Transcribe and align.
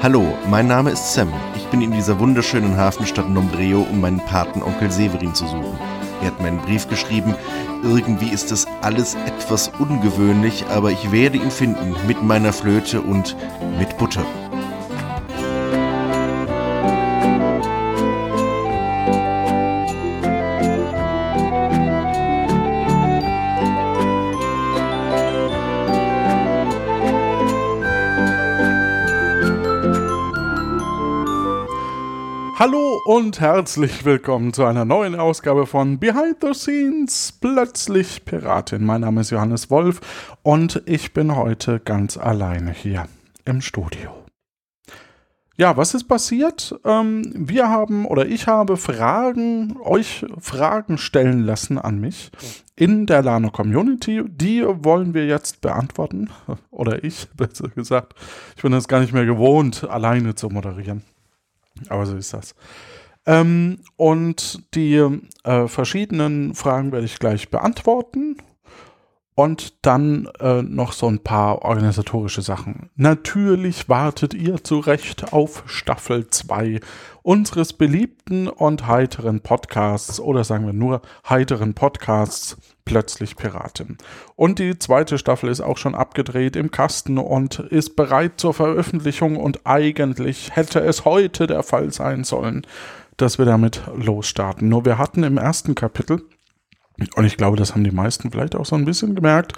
Hallo, 0.00 0.38
mein 0.48 0.68
Name 0.68 0.90
ist 0.90 1.12
Sam. 1.12 1.32
Ich 1.56 1.66
bin 1.66 1.82
in 1.82 1.90
dieser 1.90 2.20
wunderschönen 2.20 2.76
Hafenstadt 2.76 3.28
Nombreo, 3.28 3.80
um 3.80 4.00
meinen 4.00 4.20
Patenonkel 4.20 4.92
Severin 4.92 5.34
zu 5.34 5.44
suchen. 5.44 5.76
Er 6.20 6.28
hat 6.28 6.40
mir 6.40 6.46
einen 6.46 6.60
Brief 6.60 6.86
geschrieben. 6.86 7.34
Irgendwie 7.82 8.28
ist 8.28 8.52
das 8.52 8.68
alles 8.80 9.16
etwas 9.26 9.72
ungewöhnlich, 9.80 10.64
aber 10.68 10.92
ich 10.92 11.10
werde 11.10 11.38
ihn 11.38 11.50
finden 11.50 11.96
mit 12.06 12.22
meiner 12.22 12.52
Flöte 12.52 13.00
und 13.00 13.36
mit 13.76 13.98
Butter. 13.98 14.24
Und 33.18 33.40
herzlich 33.40 34.04
willkommen 34.04 34.52
zu 34.52 34.64
einer 34.64 34.84
neuen 34.84 35.16
Ausgabe 35.16 35.66
von 35.66 35.98
Behind 35.98 36.36
the 36.40 36.54
Scenes 36.54 37.32
Plötzlich 37.40 38.24
Piratin. 38.24 38.84
Mein 38.84 39.00
Name 39.00 39.22
ist 39.22 39.30
Johannes 39.30 39.70
Wolf 39.70 40.36
und 40.44 40.82
ich 40.86 41.14
bin 41.14 41.34
heute 41.34 41.80
ganz 41.80 42.16
alleine 42.16 42.70
hier 42.70 43.08
im 43.44 43.60
Studio. 43.60 44.12
Ja, 45.56 45.76
was 45.76 45.94
ist 45.94 46.04
passiert? 46.04 46.78
Ähm, 46.84 47.32
wir 47.34 47.68
haben 47.68 48.06
oder 48.06 48.24
ich 48.24 48.46
habe 48.46 48.76
Fragen, 48.76 49.76
euch 49.82 50.24
Fragen 50.38 50.96
stellen 50.96 51.42
lassen 51.42 51.76
an 51.76 51.98
mich 51.98 52.30
in 52.76 53.06
der 53.06 53.22
Lano 53.22 53.50
Community. 53.50 54.22
Die 54.28 54.64
wollen 54.64 55.12
wir 55.12 55.26
jetzt 55.26 55.60
beantworten. 55.60 56.30
Oder 56.70 57.02
ich, 57.02 57.26
besser 57.36 57.66
gesagt. 57.66 58.14
Ich 58.54 58.62
bin 58.62 58.72
es 58.74 58.86
gar 58.86 59.00
nicht 59.00 59.12
mehr 59.12 59.26
gewohnt, 59.26 59.82
alleine 59.90 60.36
zu 60.36 60.50
moderieren. 60.50 61.02
Aber 61.88 62.06
so 62.06 62.16
ist 62.16 62.32
das. 62.32 62.54
Ähm, 63.28 63.80
und 63.96 64.74
die 64.74 65.06
äh, 65.44 65.68
verschiedenen 65.68 66.54
Fragen 66.54 66.92
werde 66.92 67.04
ich 67.04 67.18
gleich 67.18 67.50
beantworten. 67.50 68.38
Und 69.34 69.86
dann 69.86 70.28
äh, 70.40 70.62
noch 70.62 70.90
so 70.90 71.06
ein 71.06 71.20
paar 71.20 71.62
organisatorische 71.62 72.42
Sachen. 72.42 72.90
Natürlich 72.96 73.88
wartet 73.88 74.34
ihr 74.34 74.64
zu 74.64 74.80
Recht 74.80 75.32
auf 75.32 75.62
Staffel 75.66 76.26
2 76.26 76.80
unseres 77.22 77.72
beliebten 77.72 78.48
und 78.48 78.88
heiteren 78.88 79.40
Podcasts 79.40 80.18
oder 80.18 80.42
sagen 80.42 80.66
wir 80.66 80.72
nur 80.72 81.02
heiteren 81.28 81.74
Podcasts 81.74 82.56
Plötzlich 82.84 83.36
Piratin. 83.36 83.98
Und 84.34 84.58
die 84.58 84.78
zweite 84.78 85.18
Staffel 85.18 85.50
ist 85.50 85.60
auch 85.60 85.76
schon 85.76 85.94
abgedreht 85.94 86.56
im 86.56 86.70
Kasten 86.70 87.18
und 87.18 87.58
ist 87.58 87.96
bereit 87.96 88.40
zur 88.40 88.54
Veröffentlichung 88.54 89.36
und 89.36 89.66
eigentlich 89.66 90.56
hätte 90.56 90.80
es 90.80 91.04
heute 91.04 91.46
der 91.46 91.62
Fall 91.62 91.92
sein 91.92 92.24
sollen, 92.24 92.66
dass 93.18 93.38
wir 93.38 93.44
damit 93.44 93.82
losstarten. 93.94 94.68
Nur 94.68 94.86
wir 94.86 94.96
hatten 94.96 95.22
im 95.22 95.36
ersten 95.36 95.74
Kapitel 95.74 96.22
und 97.14 97.24
ich 97.24 97.36
glaube, 97.36 97.56
das 97.56 97.74
haben 97.74 97.84
die 97.84 97.90
meisten 97.90 98.30
vielleicht 98.30 98.56
auch 98.56 98.66
so 98.66 98.76
ein 98.76 98.84
bisschen 98.84 99.14
gemerkt. 99.14 99.52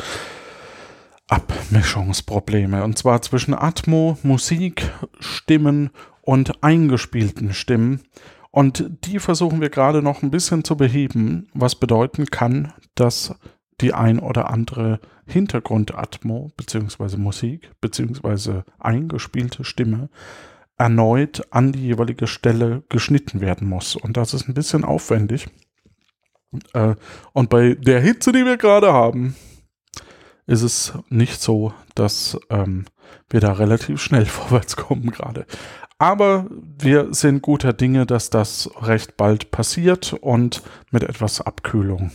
Abmischungsprobleme. 1.28 2.82
Und 2.82 2.98
zwar 2.98 3.22
zwischen 3.22 3.54
Atmo, 3.54 4.18
Musik, 4.22 4.90
Stimmen 5.20 5.90
und 6.22 6.62
eingespielten 6.62 7.54
Stimmen. 7.54 8.02
Und 8.50 8.84
die 9.04 9.20
versuchen 9.20 9.60
wir 9.60 9.70
gerade 9.70 10.02
noch 10.02 10.22
ein 10.22 10.30
bisschen 10.30 10.64
zu 10.64 10.76
beheben, 10.76 11.48
was 11.54 11.76
bedeuten 11.76 12.26
kann, 12.26 12.72
dass 12.96 13.34
die 13.80 13.94
ein 13.94 14.18
oder 14.18 14.50
andere 14.50 15.00
Hintergrundatmo 15.26 16.50
bzw. 16.56 17.16
Musik 17.16 17.70
bzw. 17.80 18.62
eingespielte 18.80 19.64
Stimme 19.64 20.10
erneut 20.80 21.42
an 21.50 21.72
die 21.72 21.88
jeweilige 21.88 22.26
Stelle 22.26 22.82
geschnitten 22.88 23.42
werden 23.42 23.68
muss. 23.68 23.96
Und 23.96 24.16
das 24.16 24.32
ist 24.32 24.48
ein 24.48 24.54
bisschen 24.54 24.82
aufwendig. 24.82 25.46
Äh, 26.72 26.94
und 27.34 27.50
bei 27.50 27.74
der 27.74 28.00
Hitze, 28.00 28.32
die 28.32 28.46
wir 28.46 28.56
gerade 28.56 28.90
haben, 28.90 29.36
ist 30.46 30.62
es 30.62 30.94
nicht 31.10 31.42
so, 31.42 31.74
dass 31.94 32.40
ähm, 32.48 32.86
wir 33.28 33.40
da 33.40 33.52
relativ 33.52 34.00
schnell 34.00 34.24
vorwärts 34.38 34.76
kommen 34.76 35.10
gerade. 35.10 35.44
Aber 35.98 36.46
wir 36.50 37.12
sind 37.12 37.42
guter 37.42 37.74
Dinge, 37.74 38.06
dass 38.06 38.30
das 38.30 38.70
recht 38.80 39.18
bald 39.18 39.50
passiert 39.50 40.14
und 40.14 40.62
mit 40.90 41.02
etwas 41.02 41.42
Abkühlung 41.42 42.10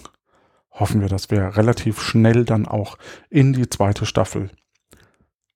hoffen 0.72 1.02
wir, 1.02 1.08
dass 1.08 1.30
wir 1.30 1.56
relativ 1.56 2.02
schnell 2.02 2.46
dann 2.46 2.68
auch 2.68 2.98
in 3.30 3.54
die 3.54 3.70
zweite 3.70 4.08
Staffel 4.08 4.50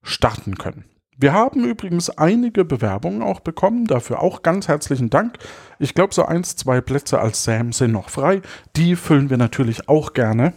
starten 0.00 0.56
können. 0.56 0.84
Wir 1.20 1.34
haben 1.34 1.64
übrigens 1.64 2.08
einige 2.08 2.64
Bewerbungen 2.64 3.20
auch 3.20 3.40
bekommen, 3.40 3.84
dafür 3.84 4.22
auch 4.22 4.40
ganz 4.40 4.68
herzlichen 4.68 5.10
Dank. 5.10 5.36
Ich 5.78 5.94
glaube, 5.94 6.14
so 6.14 6.24
eins, 6.24 6.56
zwei 6.56 6.80
Plätze 6.80 7.20
als 7.20 7.44
Sam 7.44 7.74
sind 7.74 7.92
noch 7.92 8.08
frei. 8.08 8.40
Die 8.74 8.96
füllen 8.96 9.28
wir 9.28 9.36
natürlich 9.36 9.86
auch 9.86 10.14
gerne, 10.14 10.54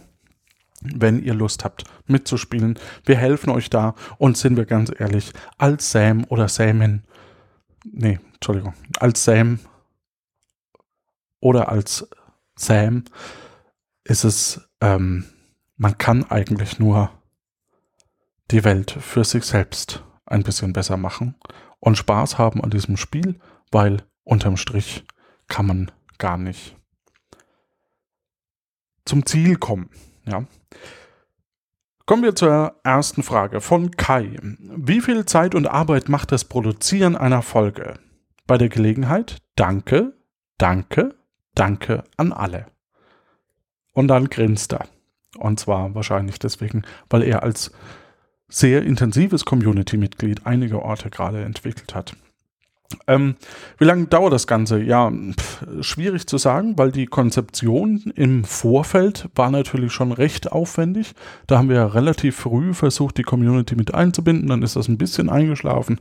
wenn 0.80 1.22
ihr 1.22 1.34
Lust 1.34 1.64
habt 1.64 1.84
mitzuspielen. 2.06 2.78
Wir 3.04 3.16
helfen 3.16 3.50
euch 3.50 3.68
da 3.68 3.94
und 4.16 4.38
sind 4.38 4.56
wir 4.56 4.64
ganz 4.64 4.90
ehrlich, 4.98 5.34
als 5.58 5.90
Sam 5.90 6.24
oder 6.30 6.48
Samin, 6.48 7.02
nee, 7.84 8.18
Entschuldigung, 8.32 8.72
als 9.00 9.22
Sam 9.22 9.58
oder 11.40 11.68
als 11.68 12.08
Sam 12.56 13.04
ist 14.04 14.24
es, 14.24 14.66
ähm, 14.80 15.26
man 15.76 15.98
kann 15.98 16.24
eigentlich 16.24 16.78
nur 16.78 17.10
die 18.50 18.64
Welt 18.64 18.92
für 18.92 19.24
sich 19.24 19.44
selbst 19.44 20.02
ein 20.26 20.42
bisschen 20.42 20.72
besser 20.72 20.96
machen 20.96 21.34
und 21.80 21.98
Spaß 21.98 22.38
haben 22.38 22.62
an 22.62 22.70
diesem 22.70 22.96
Spiel, 22.96 23.38
weil 23.70 24.02
unterm 24.24 24.56
Strich 24.56 25.04
kann 25.48 25.66
man 25.66 25.90
gar 26.18 26.38
nicht 26.38 26.76
zum 29.04 29.26
Ziel 29.26 29.56
kommen. 29.56 29.90
Ja. 30.26 30.44
Kommen 32.06 32.22
wir 32.22 32.34
zur 32.34 32.80
ersten 32.84 33.22
Frage 33.22 33.60
von 33.60 33.90
Kai. 33.92 34.36
Wie 34.42 35.00
viel 35.00 35.24
Zeit 35.24 35.54
und 35.54 35.66
Arbeit 35.66 36.08
macht 36.08 36.32
das 36.32 36.44
Produzieren 36.44 37.16
einer 37.16 37.42
Folge? 37.42 37.94
Bei 38.46 38.58
der 38.58 38.68
Gelegenheit 38.68 39.38
danke, 39.56 40.12
danke, 40.58 41.14
danke 41.54 42.04
an 42.16 42.32
alle. 42.32 42.66
Und 43.92 44.08
dann 44.08 44.28
grinst 44.28 44.74
er. 44.74 44.86
Und 45.38 45.58
zwar 45.58 45.94
wahrscheinlich 45.94 46.38
deswegen, 46.38 46.82
weil 47.08 47.22
er 47.22 47.42
als 47.42 47.72
sehr 48.48 48.82
intensives 48.82 49.44
Community-Mitglied 49.44 50.46
einige 50.46 50.82
Orte 50.82 51.10
gerade 51.10 51.42
entwickelt 51.42 51.94
hat. 51.94 52.14
Ähm, 53.06 53.36
wie 53.78 53.84
lange 53.84 54.06
dauert 54.06 54.32
das 54.32 54.46
Ganze? 54.46 54.80
Ja, 54.80 55.10
pff, 55.10 55.66
schwierig 55.80 56.26
zu 56.26 56.38
sagen, 56.38 56.76
weil 56.76 56.92
die 56.92 57.06
Konzeption 57.06 58.12
im 58.14 58.44
Vorfeld 58.44 59.28
war 59.34 59.50
natürlich 59.50 59.92
schon 59.92 60.12
recht 60.12 60.52
aufwendig. 60.52 61.14
Da 61.46 61.58
haben 61.58 61.68
wir 61.68 61.94
relativ 61.94 62.36
früh 62.36 62.74
versucht, 62.74 63.18
die 63.18 63.22
Community 63.22 63.74
mit 63.74 63.94
einzubinden. 63.94 64.48
Dann 64.48 64.62
ist 64.62 64.76
das 64.76 64.88
ein 64.88 64.98
bisschen 64.98 65.28
eingeschlafen. 65.28 65.98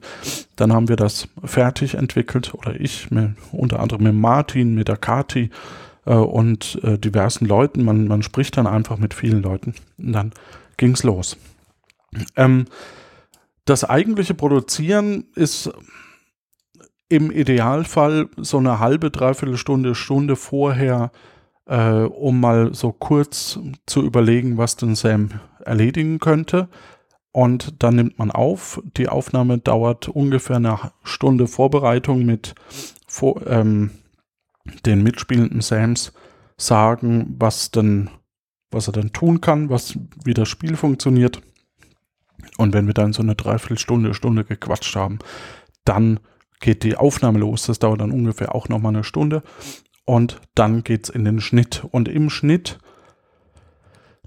Dann 0.56 0.74
haben 0.74 0.90
wir 0.90 0.96
das 0.96 1.28
fertig 1.44 1.96
entwickelt 1.96 2.54
oder 2.54 2.80
ich, 2.80 3.10
mit, 3.12 3.32
unter 3.52 3.80
anderem 3.80 4.04
mit 4.04 4.16
Martin, 4.16 4.76
mit 4.76 4.88
der 4.88 4.98
Kati 4.98 5.50
äh, 6.06 6.14
und 6.14 6.80
äh, 6.84 6.98
diversen 6.98 7.46
Leuten. 7.46 7.84
Man, 7.84 8.08
man 8.08 8.24
spricht 8.24 8.58
dann 8.58 8.68
einfach 8.68 8.98
mit 8.98 9.14
vielen 9.14 9.42
Leuten. 9.42 9.74
Und 9.98 10.14
dann 10.14 10.32
ging's 10.78 11.04
los. 11.04 11.38
Ähm, 12.36 12.66
das 13.66 13.84
eigentliche 13.84 14.34
Produzieren 14.34 15.26
ist 15.36 15.72
im 17.10 17.32
Idealfall 17.32 18.30
so 18.38 18.58
eine 18.58 18.80
halbe, 18.80 19.12
dreiviertel 19.12 19.58
Stunde, 19.58 19.96
Stunde 19.96 20.36
vorher, 20.36 21.12
äh, 21.66 22.04
um 22.04 22.40
mal 22.40 22.74
so 22.74 22.92
kurz 22.92 23.60
zu 23.86 24.02
überlegen, 24.02 24.58
was 24.58 24.76
denn 24.76 24.96
Sam 24.96 25.30
erledigen 25.64 26.20
könnte. 26.20 26.70
Und 27.32 27.82
dann 27.82 27.96
nimmt 27.96 28.20
man 28.20 28.32
auf. 28.32 28.82
Die 28.98 29.10
Aufnahme 29.10 29.58
dauert 29.58 30.08
ungefähr 30.08 30.58
eine 30.58 30.92
Stunde 31.04 31.48
Vorbereitung 31.48 32.26
mit 32.26 32.56
vor, 33.08 33.46
ähm, 33.48 33.92
den 34.86 35.04
mitspielenden 35.04 35.62
Sams 35.62 36.14
sagen, 36.58 37.36
was 37.40 37.72
denn, 37.72 38.10
was 38.72 38.88
er 38.88 38.94
denn 38.94 39.14
tun 39.14 39.42
kann, 39.42 39.70
was 39.70 39.98
wie 40.24 40.34
das 40.34 40.50
Spiel 40.50 40.76
funktioniert. 40.76 41.42
Und 42.58 42.74
wenn 42.74 42.88
wir 42.88 42.94
dann 42.94 43.14
so 43.14 43.22
eine 43.22 43.36
Dreiviertelstunde, 43.36 44.14
Stunde 44.14 44.44
gequatscht 44.44 44.96
haben, 44.96 45.20
dann 45.86 46.20
geht 46.60 46.84
die 46.84 46.96
Aufnahme 46.96 47.40
los. 47.40 47.66
Das 47.66 47.80
dauert 47.80 48.02
dann 48.02 48.12
ungefähr 48.12 48.56
auch 48.56 48.70
nochmal 48.70 48.94
eine 48.94 49.04
Stunde. 49.04 49.44
Und 50.06 50.42
dann 50.56 50.84
geht 50.84 51.06
es 51.06 51.10
in 51.10 51.26
den 51.26 51.42
Schnitt. 51.42 51.86
Und 51.92 52.08
im 52.08 52.30
Schnitt 52.30 52.80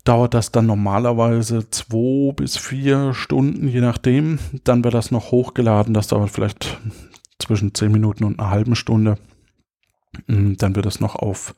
dauert 0.04 0.34
das 0.34 0.52
dann 0.52 0.66
normalerweise 0.66 1.68
zwei 1.70 2.32
bis 2.32 2.56
vier 2.56 3.12
Stunden, 3.14 3.68
je 3.68 3.80
nachdem. 3.80 4.38
Dann 4.64 4.84
wird 4.84 4.94
das 4.94 5.10
noch 5.10 5.30
hochgeladen. 5.30 5.94
Das 5.94 6.08
dauert 6.08 6.30
vielleicht 6.30 6.78
zwischen 7.38 7.74
zehn 7.74 7.92
Minuten 7.92 8.24
und 8.24 8.38
einer 8.38 8.50
halben 8.50 8.76
Stunde. 8.76 9.18
Mm, 10.26 10.54
dann 10.54 10.76
wird 10.76 10.86
das 10.86 11.00
noch 11.00 11.16
auf 11.16 11.54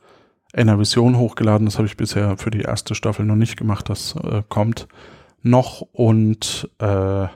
Enervision 0.53 1.17
hochgeladen. 1.17 1.65
Das 1.65 1.77
habe 1.77 1.87
ich 1.87 1.97
bisher 1.97 2.37
für 2.37 2.51
die 2.51 2.61
erste 2.61 2.95
Staffel 2.95 3.25
noch 3.25 3.35
nicht 3.35 3.57
gemacht. 3.57 3.89
Das 3.89 4.15
äh, 4.15 4.43
kommt 4.49 4.87
noch 5.41 5.81
und 5.81 6.69
äh, 6.79 7.27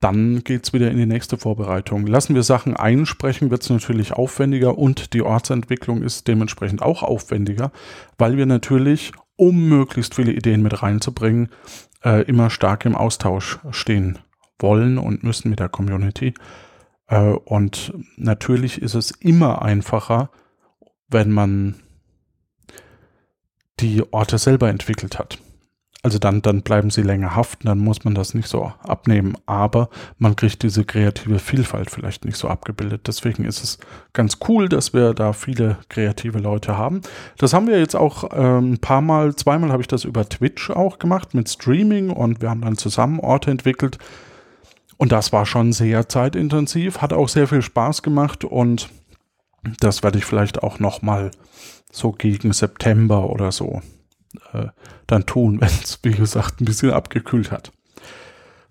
dann 0.00 0.42
geht 0.44 0.64
es 0.64 0.72
wieder 0.72 0.90
in 0.90 0.96
die 0.96 1.06
nächste 1.06 1.36
Vorbereitung. 1.36 2.06
Lassen 2.06 2.34
wir 2.34 2.42
Sachen 2.42 2.74
einsprechen, 2.74 3.50
wird 3.50 3.62
es 3.62 3.70
natürlich 3.70 4.14
aufwendiger 4.14 4.78
und 4.78 5.12
die 5.12 5.22
Ortsentwicklung 5.22 6.02
ist 6.02 6.26
dementsprechend 6.26 6.80
auch 6.80 7.02
aufwendiger, 7.02 7.70
weil 8.16 8.38
wir 8.38 8.46
natürlich, 8.46 9.12
um 9.36 9.68
möglichst 9.68 10.14
viele 10.14 10.32
Ideen 10.32 10.62
mit 10.62 10.82
reinzubringen, 10.82 11.50
äh, 12.02 12.22
immer 12.22 12.48
stark 12.48 12.86
im 12.86 12.96
Austausch 12.96 13.58
stehen 13.70 14.18
wollen 14.58 14.96
und 14.98 15.22
müssen 15.22 15.50
mit 15.50 15.60
der 15.60 15.68
Community. 15.68 16.32
Äh, 17.06 17.20
und 17.20 17.92
natürlich 18.16 18.80
ist 18.80 18.94
es 18.94 19.10
immer 19.10 19.60
einfacher, 19.60 20.30
wenn 21.08 21.30
man 21.30 21.74
die 23.80 24.02
Orte 24.12 24.38
selber 24.38 24.68
entwickelt 24.68 25.18
hat. 25.18 25.38
Also 26.02 26.18
dann, 26.18 26.40
dann 26.40 26.62
bleiben 26.62 26.88
sie 26.88 27.02
länger 27.02 27.36
haften, 27.36 27.66
dann 27.66 27.78
muss 27.78 28.04
man 28.04 28.14
das 28.14 28.32
nicht 28.32 28.48
so 28.48 28.72
abnehmen. 28.82 29.36
Aber 29.44 29.90
man 30.16 30.34
kriegt 30.34 30.62
diese 30.62 30.84
kreative 30.84 31.38
Vielfalt 31.38 31.90
vielleicht 31.90 32.24
nicht 32.24 32.38
so 32.38 32.48
abgebildet. 32.48 33.02
Deswegen 33.06 33.44
ist 33.44 33.62
es 33.62 33.78
ganz 34.14 34.38
cool, 34.48 34.70
dass 34.70 34.94
wir 34.94 35.12
da 35.12 35.34
viele 35.34 35.76
kreative 35.90 36.38
Leute 36.38 36.78
haben. 36.78 37.02
Das 37.36 37.52
haben 37.52 37.66
wir 37.66 37.78
jetzt 37.78 37.96
auch 37.96 38.30
ähm, 38.32 38.72
ein 38.74 38.78
paar 38.78 39.02
Mal, 39.02 39.36
zweimal 39.36 39.72
habe 39.72 39.82
ich 39.82 39.88
das 39.88 40.04
über 40.04 40.26
Twitch 40.26 40.70
auch 40.70 40.98
gemacht 40.98 41.34
mit 41.34 41.50
Streaming 41.50 42.08
und 42.08 42.40
wir 42.40 42.48
haben 42.48 42.62
dann 42.62 42.78
zusammen 42.78 43.20
Orte 43.20 43.50
entwickelt. 43.50 43.98
Und 44.96 45.12
das 45.12 45.32
war 45.32 45.44
schon 45.44 45.74
sehr 45.74 46.08
zeitintensiv, 46.08 47.02
hat 47.02 47.12
auch 47.12 47.28
sehr 47.28 47.46
viel 47.46 47.62
Spaß 47.62 48.02
gemacht 48.02 48.44
und 48.44 48.88
das 49.80 50.02
werde 50.02 50.18
ich 50.18 50.24
vielleicht 50.24 50.62
auch 50.62 50.78
noch 50.78 51.02
mal 51.02 51.30
so 51.92 52.12
gegen 52.12 52.52
September 52.54 53.28
oder 53.28 53.52
so 53.52 53.82
äh, 54.52 54.66
dann 55.06 55.26
tun, 55.26 55.60
wenn 55.60 55.68
es, 55.68 55.98
wie 56.02 56.12
gesagt, 56.12 56.60
ein 56.60 56.64
bisschen 56.64 56.90
abgekühlt 56.90 57.50
hat. 57.50 57.72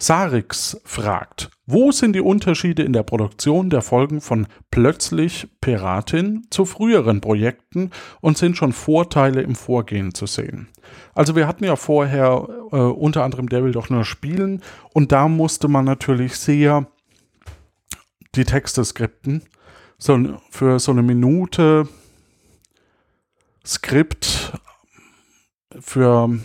Sarix 0.02 0.80
fragt, 0.86 1.50
wo 1.66 1.92
sind 1.92 2.14
die 2.14 2.22
Unterschiede 2.22 2.84
in 2.84 2.94
der 2.94 3.04
Produktion 3.04 3.70
der 3.70 3.82
Folgen 3.82 4.22
von 4.22 4.48
Plötzlich 4.72 5.50
Piratin 5.60 6.48
zu 6.50 6.64
früheren 6.64 7.20
Projekten 7.20 7.92
und 8.22 8.38
sind 8.38 8.56
schon 8.56 8.72
Vorteile 8.72 9.42
im 9.42 9.56
Vorgehen 9.56 10.14
zu 10.14 10.26
sehen? 10.26 10.70
Also 11.14 11.36
wir 11.36 11.48
hatten 11.48 11.66
ja 11.66 11.76
vorher 11.76 12.48
äh, 12.72 12.78
unter 12.78 13.26
anderem 13.26 13.50
Der 13.50 13.62
will 13.64 13.74
doch 13.74 13.90
nur 13.90 14.06
spielen 14.06 14.62
und 14.94 15.12
da 15.12 15.28
musste 15.28 15.68
man 15.68 15.84
natürlich 15.84 16.36
sehr 16.36 16.88
die 18.36 18.46
Texte 18.46 18.86
skripten. 18.86 19.44
So, 19.98 20.40
für 20.50 20.80
so 20.80 20.94
eine 20.94 21.04
Minute 21.04 21.90
Skript 23.66 24.54
für 25.78 26.40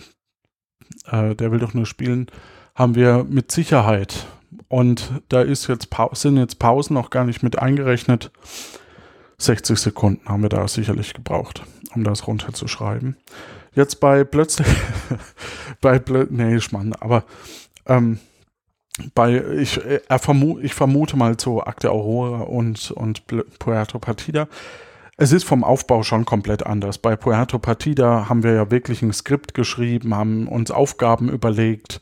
äh, 1.07 1.35
Der 1.35 1.51
will 1.51 1.59
doch 1.59 1.73
nur 1.73 1.85
spielen, 1.85 2.27
haben 2.75 2.95
wir 2.95 3.23
mit 3.23 3.51
Sicherheit. 3.51 4.27
Und 4.67 5.11
da 5.29 5.41
ist 5.41 5.67
jetzt 5.67 5.89
sind 6.13 6.37
jetzt 6.37 6.59
Pausen 6.59 6.93
noch 6.95 7.09
gar 7.09 7.23
nicht 7.23 7.43
mit 7.43 7.59
eingerechnet. 7.59 8.31
60 9.37 9.77
Sekunden 9.77 10.27
haben 10.27 10.43
wir 10.43 10.49
da 10.49 10.67
sicherlich 10.67 11.13
gebraucht, 11.13 11.63
um 11.93 12.03
das 12.03 12.27
runterzuschreiben. 12.27 13.17
Jetzt 13.73 13.99
bei 13.99 14.23
plötzlich, 14.23 14.67
bei 15.81 15.99
plö 15.99 16.25
nee, 16.29 16.59
Schmann, 16.61 16.93
aber 16.93 17.25
ähm, 17.85 18.19
bei, 19.13 19.43
ich, 19.57 19.83
äh, 19.83 19.99
vermu 20.17 20.59
ich 20.59 20.73
vermute 20.73 21.17
mal 21.17 21.35
zu 21.35 21.61
Akte 21.61 21.91
Aurora 21.91 22.43
und, 22.43 22.91
und 22.91 23.23
Puerto 23.59 23.99
Partida, 23.99 24.47
es 25.17 25.31
ist 25.31 25.45
vom 25.45 25.63
Aufbau 25.63 26.03
schon 26.03 26.25
komplett 26.25 26.65
anders. 26.65 26.97
Bei 26.97 27.15
Puerto 27.15 27.57
Partida 27.57 28.27
haben 28.27 28.43
wir 28.43 28.53
ja 28.53 28.71
wirklich 28.71 29.01
ein 29.01 29.13
Skript 29.13 29.53
geschrieben, 29.53 30.13
haben 30.13 30.47
uns 30.47 30.71
Aufgaben 30.71 31.29
überlegt, 31.29 32.01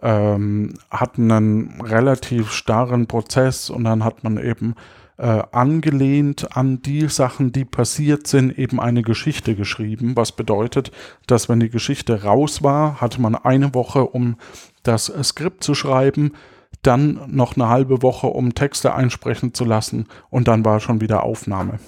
ähm, 0.00 0.74
hatten 0.90 1.30
einen 1.30 1.80
relativ 1.82 2.52
starren 2.52 3.06
Prozess 3.06 3.68
und 3.68 3.84
dann 3.84 4.02
hat 4.02 4.24
man 4.24 4.42
eben 4.42 4.74
äh, 5.18 5.42
angelehnt 5.52 6.56
an 6.56 6.80
die 6.80 7.08
Sachen, 7.08 7.52
die 7.52 7.64
passiert 7.66 8.26
sind, 8.26 8.58
eben 8.58 8.80
eine 8.80 9.02
Geschichte 9.02 9.54
geschrieben. 9.54 10.16
Was 10.16 10.32
bedeutet, 10.32 10.90
dass 11.26 11.48
wenn 11.48 11.60
die 11.60 11.70
Geschichte 11.70 12.24
raus 12.24 12.62
war, 12.62 13.00
hatte 13.00 13.20
man 13.20 13.34
eine 13.34 13.74
Woche, 13.74 14.04
um 14.04 14.36
das 14.82 15.12
Skript 15.22 15.62
zu 15.62 15.74
schreiben, 15.74 16.32
dann 16.82 17.20
noch 17.28 17.56
eine 17.56 17.68
halbe 17.68 18.02
Woche, 18.02 18.26
um 18.26 18.54
Texte 18.54 18.94
einsprechen 18.94 19.54
zu 19.54 19.64
lassen 19.64 20.06
und 20.30 20.48
dann 20.48 20.64
war 20.64 20.80
schon 20.80 21.00
wieder 21.00 21.22
Aufnahme. 21.22 21.78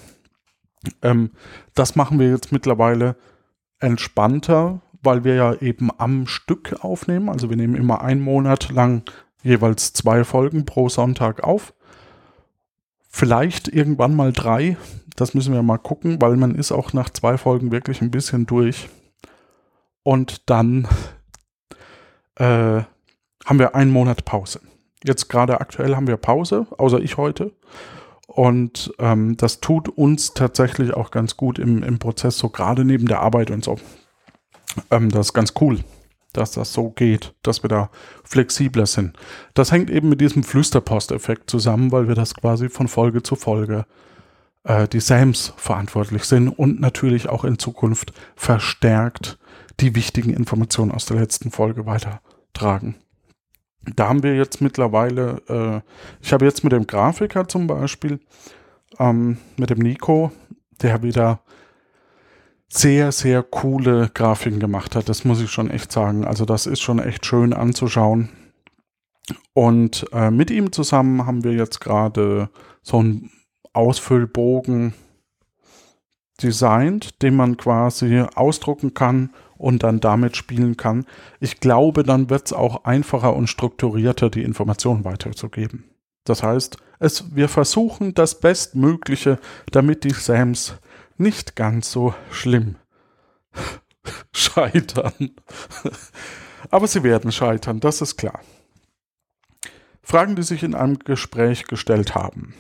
Ähm, 1.03 1.31
das 1.75 1.97
machen 1.97 2.19
wir 2.19 2.31
jetzt 2.31 2.53
mittlerweile 2.53 3.17
entspannter, 3.79 4.81
weil 5.03 5.25
wir 5.25 5.35
ja 5.35 5.55
eben 5.55 5.91
am 5.99 6.27
Stück 6.27 6.77
aufnehmen. 6.85 7.29
Also 7.29 7.51
wir 7.51 7.57
nehmen 7.57 7.75
immer 7.75 8.03
einen 8.03 8.21
Monat 8.21 8.71
lang 8.71 9.03
jeweils 9.43 9.93
zwei 9.93 10.25
Folgen 10.25 10.65
pro 10.65 10.89
Sonntag 10.89 11.45
auf. 11.45 11.75
Vielleicht 13.09 13.69
irgendwann 13.69 14.15
mal 14.15 14.33
drei. 14.33 14.77
Das 15.17 15.33
müssen 15.33 15.55
wir 15.55 15.63
mal 15.63 15.79
gucken, 15.79 16.21
weil 16.21 16.37
man 16.37 16.55
ist 16.55 16.73
auch 16.73 16.93
nach 16.93 17.09
zwei 17.11 17.39
Folgen 17.39 17.73
wirklich 17.73 18.03
ein 18.03 18.11
bisschen 18.11 18.47
durch. 18.47 18.89
Und 20.03 20.51
dann 20.51 20.87
äh, 22.35 22.83
haben 23.45 23.59
wir 23.59 23.75
einen 23.75 23.91
Monat 23.91 24.25
Pause. 24.25 24.61
Jetzt 25.05 25.29
gerade 25.29 25.61
aktuell 25.61 25.97
haben 25.97 26.07
wir 26.07 26.17
Pause, 26.17 26.67
außer 26.77 27.01
ich 27.01 27.17
heute. 27.17 27.53
Und 28.37 28.93
ähm, 28.99 29.39
das 29.39 29.61
tut 29.61 29.89
uns 29.89 30.35
tatsächlich 30.35 30.93
auch 30.93 31.11
ganz 31.11 31.39
gut 31.39 31.59
im, 31.59 31.83
im 31.83 31.99
Prozess, 31.99 32.37
so 32.37 32.51
gerade 32.51 32.85
neben 32.85 33.09
der 33.09 33.21
Arbeit 33.21 33.51
und 33.51 33.65
so. 33.65 33.79
Ähm, 34.91 35.11
das 35.11 35.29
ist 35.29 35.33
ganz 35.33 35.55
cool, 35.59 35.81
dass 36.35 36.51
das 36.51 36.75
so 36.75 36.91
geht, 36.91 37.33
dass 37.43 37.65
wir 37.65 37.69
da 37.69 37.89
flexibler 38.25 38.85
sind. 38.85 39.17
Das 39.55 39.73
hängt 39.73 39.89
eben 39.89 40.11
mit 40.11 40.21
diesem 40.21 40.43
Flüsterpost-Effekt 40.43 41.49
zusammen, 41.49 41.93
weil 41.93 42.09
wir 42.09 42.15
das 42.15 42.35
quasi 42.35 42.69
von 42.69 42.89
Folge 42.89 43.23
zu 43.23 43.37
Folge 43.37 43.87
äh, 44.65 44.87
die 44.87 45.01
SAMs 45.01 45.55
verantwortlich 45.57 46.25
sind 46.25 46.51
und 46.51 46.79
natürlich 46.79 47.31
auch 47.31 47.43
in 47.43 47.59
Zukunft 47.59 48.13
verstärkt 48.35 49.39
die 49.81 49.95
wichtigen 49.95 50.35
Informationen 50.35 50.93
aus 50.93 51.07
der 51.07 51.17
letzten 51.17 51.51
Folge 51.51 51.87
weitertragen 51.87 52.97
da 53.95 54.09
haben 54.09 54.23
wir 54.23 54.37
jetzt 54.37 54.61
mittlerweile, 54.61 55.43
äh, 55.49 55.81
ich 56.21 56.33
habe 56.33 56.45
jetzt 56.45 56.65
mit 56.65 56.73
dem 56.73 56.87
Grafiker 56.87 57.47
zum 57.47 57.67
Beispiel, 57.67 58.21
ähm, 58.99 59.39
mit 59.57 59.71
dem 59.71 59.79
Nico, 59.79 60.33
der 60.83 61.03
wieder 61.03 61.41
sehr, 62.69 63.13
sehr 63.13 63.43
coole 63.43 64.11
Grafiken 64.13 64.59
gemacht 64.59 64.97
hat. 64.97 65.09
Das 65.09 65.25
muss 65.25 65.41
ich 65.41 65.51
schon 65.51 65.71
echt 65.71 65.93
sagen. 65.93 66.25
Also 66.25 66.45
das 66.45 66.67
ist 66.67 66.81
schon 66.81 66.99
echt 66.99 67.25
schön 67.25 67.53
anzuschauen. 67.53 68.31
Und 69.55 70.07
äh, 70.13 70.31
mit 70.31 70.51
ihm 70.51 70.73
zusammen 70.73 71.27
haben 71.27 71.45
wir 71.45 71.53
jetzt 71.53 71.81
gerade 71.81 72.51
so 72.83 72.99
einen 72.99 73.31
Ausfüllbogen 73.73 74.95
designt, 76.43 77.23
den 77.23 77.37
man 77.37 77.57
quasi 77.57 78.25
ausdrucken 78.35 78.95
kann 78.95 79.31
und 79.57 79.83
dann 79.83 80.01
damit 80.01 80.37
spielen 80.37 80.77
kann. 80.77 81.07
Ich 81.41 81.61
glaube, 81.61 82.03
dann 82.03 82.31
wird 82.31 82.47
es 82.47 82.53
auch 82.53 82.85
einfacher 82.85 83.35
und 83.35 83.49
strukturierter, 83.49 84.31
die 84.31 84.43
Informationen 84.43 85.05
weiterzugeben. 85.05 85.85
Das 86.25 86.43
heißt, 86.43 86.77
es, 86.99 87.35
wir 87.35 87.49
versuchen 87.49 88.15
das 88.15 88.41
Bestmögliche, 88.41 89.39
damit 89.71 90.05
die 90.05 90.13
Sams 90.13 90.75
nicht 91.17 91.57
ganz 91.57 91.91
so 91.91 92.15
schlimm 92.31 92.77
scheitern. 94.33 95.31
Aber 96.71 96.87
sie 96.87 97.03
werden 97.03 97.33
scheitern, 97.33 97.81
das 97.81 98.01
ist 98.01 98.17
klar. 98.17 98.41
Fragen, 100.03 100.37
die 100.37 100.43
sich 100.43 100.63
in 100.63 100.75
einem 100.75 100.99
Gespräch 100.99 101.65
gestellt 101.65 102.15
haben. 102.15 102.55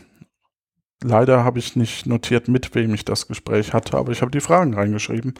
Leider 1.02 1.44
habe 1.44 1.58
ich 1.58 1.76
nicht 1.76 2.06
notiert, 2.06 2.48
mit 2.48 2.74
wem 2.74 2.94
ich 2.94 3.04
das 3.04 3.28
Gespräch 3.28 3.74
hatte, 3.74 3.98
aber 3.98 4.12
ich 4.12 4.22
habe 4.22 4.30
die 4.30 4.40
Fragen 4.40 4.74
reingeschrieben. 4.74 5.34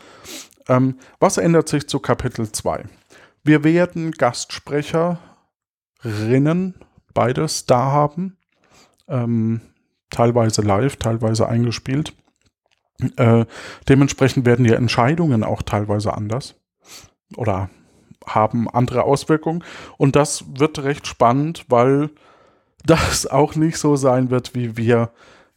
Ähm, 0.68 0.98
was 1.18 1.38
ändert 1.38 1.68
sich 1.68 1.88
zu 1.88 1.98
Kapitel 1.98 2.50
2? 2.50 2.84
Wir 3.42 3.64
werden 3.64 4.10
Gastsprecherinnen, 4.10 6.74
beides 7.14 7.64
da 7.66 7.92
haben. 7.92 8.36
Ähm, 9.08 9.60
teilweise 10.10 10.62
live, 10.62 10.96
teilweise 10.96 11.48
eingespielt. 11.48 12.14
Äh, 13.16 13.44
dementsprechend 13.88 14.46
werden 14.46 14.64
die 14.64 14.72
Entscheidungen 14.72 15.44
auch 15.44 15.62
teilweise 15.62 16.14
anders 16.14 16.54
oder 17.36 17.70
haben 18.26 18.68
andere 18.68 19.04
Auswirkungen. 19.04 19.62
Und 19.98 20.16
das 20.16 20.44
wird 20.58 20.80
recht 20.80 21.06
spannend, 21.06 21.66
weil 21.68 22.10
das 22.84 23.26
auch 23.30 23.54
nicht 23.54 23.78
so 23.78 23.96
sein 23.96 24.30
wird, 24.30 24.54
wie 24.54 24.76
wir 24.76 25.10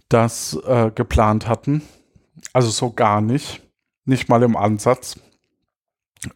das 0.09 0.59
äh, 0.65 0.91
geplant 0.93 1.47
hatten. 1.47 1.81
Also 2.53 2.69
so 2.69 2.91
gar 2.91 3.21
nicht. 3.21 3.61
Nicht 4.05 4.27
mal 4.27 4.43
im 4.43 4.57
Ansatz. 4.57 5.19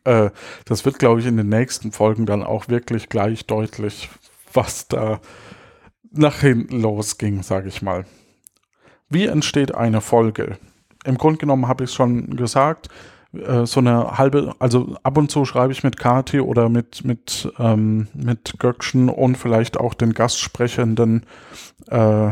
Äh, 0.04 0.30
das 0.66 0.86
wird, 0.86 1.00
glaube 1.00 1.20
ich, 1.20 1.26
in 1.26 1.38
den 1.38 1.50
nächsten 1.50 1.92
Folgen 1.92 2.26
dann 2.26 2.44
auch 2.44 2.70
wirklich 2.70 3.10
gleich 3.10 3.48
deutlich, 3.48 4.10
was 4.54 4.88
da 4.88 5.20
nach 6.12 6.40
hinten 6.40 6.80
losging, 6.80 7.42
sage 7.44 7.68
ich 7.68 7.82
mal. 7.82 8.06
Wie 9.10 9.26
entsteht 9.26 9.74
eine 9.74 10.02
Folge? 10.02 10.58
Im 11.04 11.18
Grunde 11.18 11.40
genommen 11.40 11.68
habe 11.68 11.84
ich 11.84 11.90
es 11.90 11.96
schon 11.96 12.36
gesagt. 12.38 12.90
äh, 13.34 13.66
so 13.66 13.80
eine 13.80 14.18
halbe, 14.18 14.56
also 14.60 14.96
ab 15.04 15.18
und 15.18 15.32
zu 15.32 15.46
schreibe 15.46 15.74
ich 15.74 15.84
mit 15.84 15.98
Kati 15.98 16.40
oder 16.40 16.70
mit, 16.70 17.04
mit, 17.04 17.52
ähm, 17.60 18.08
mit 18.14 18.56
Göckchen 18.60 19.10
und 19.10 19.38
vielleicht 19.38 19.78
auch 19.78 19.94
den 19.94 20.14
Gastsprechenden 20.14 21.26
äh, 21.88 22.32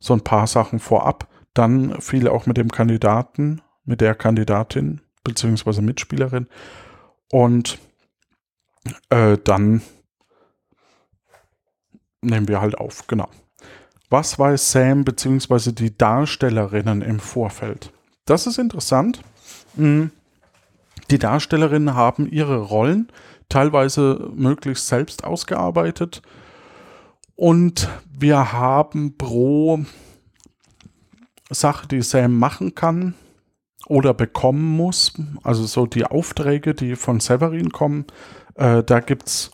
so 0.00 0.14
ein 0.14 0.22
paar 0.22 0.46
Sachen 0.46 0.78
vorab. 0.78 1.28
Dann 1.54 2.00
viel 2.00 2.28
auch 2.28 2.46
mit 2.46 2.56
dem 2.56 2.70
Kandidaten, 2.70 3.60
mit 3.84 4.00
der 4.00 4.14
Kandidatin 4.14 5.00
beziehungsweise 5.22 5.82
Mitspielerin. 5.82 6.48
Und 7.30 7.78
äh, 9.10 9.36
dann 9.44 9.82
nehmen 12.22 12.48
wir 12.48 12.60
halt 12.60 12.78
auf, 12.78 13.06
genau. 13.06 13.28
Was 14.08 14.38
weiß 14.38 14.72
Sam 14.72 15.04
beziehungsweise 15.04 15.72
die 15.72 15.96
Darstellerinnen 15.96 17.02
im 17.02 17.20
Vorfeld? 17.20 17.92
Das 18.24 18.46
ist 18.46 18.58
interessant. 18.58 19.22
Hm. 19.76 20.10
Die 21.10 21.18
Darstellerinnen 21.18 21.94
haben 21.94 22.28
ihre 22.28 22.58
Rollen 22.58 23.08
teilweise 23.48 24.30
möglichst 24.34 24.86
selbst 24.86 25.24
ausgearbeitet 25.24 26.22
und 27.40 27.88
wir 28.12 28.52
haben 28.52 29.16
pro 29.16 29.80
Sache, 31.48 31.88
die 31.88 32.02
Sam 32.02 32.38
machen 32.38 32.74
kann 32.74 33.14
oder 33.86 34.12
bekommen 34.12 34.76
muss, 34.76 35.14
also 35.42 35.64
so 35.64 35.86
die 35.86 36.04
Aufträge, 36.04 36.74
die 36.74 36.96
von 36.96 37.18
Severin 37.18 37.72
kommen, 37.72 38.04
äh, 38.56 38.82
da 38.82 39.00
gibt 39.00 39.28
es 39.28 39.52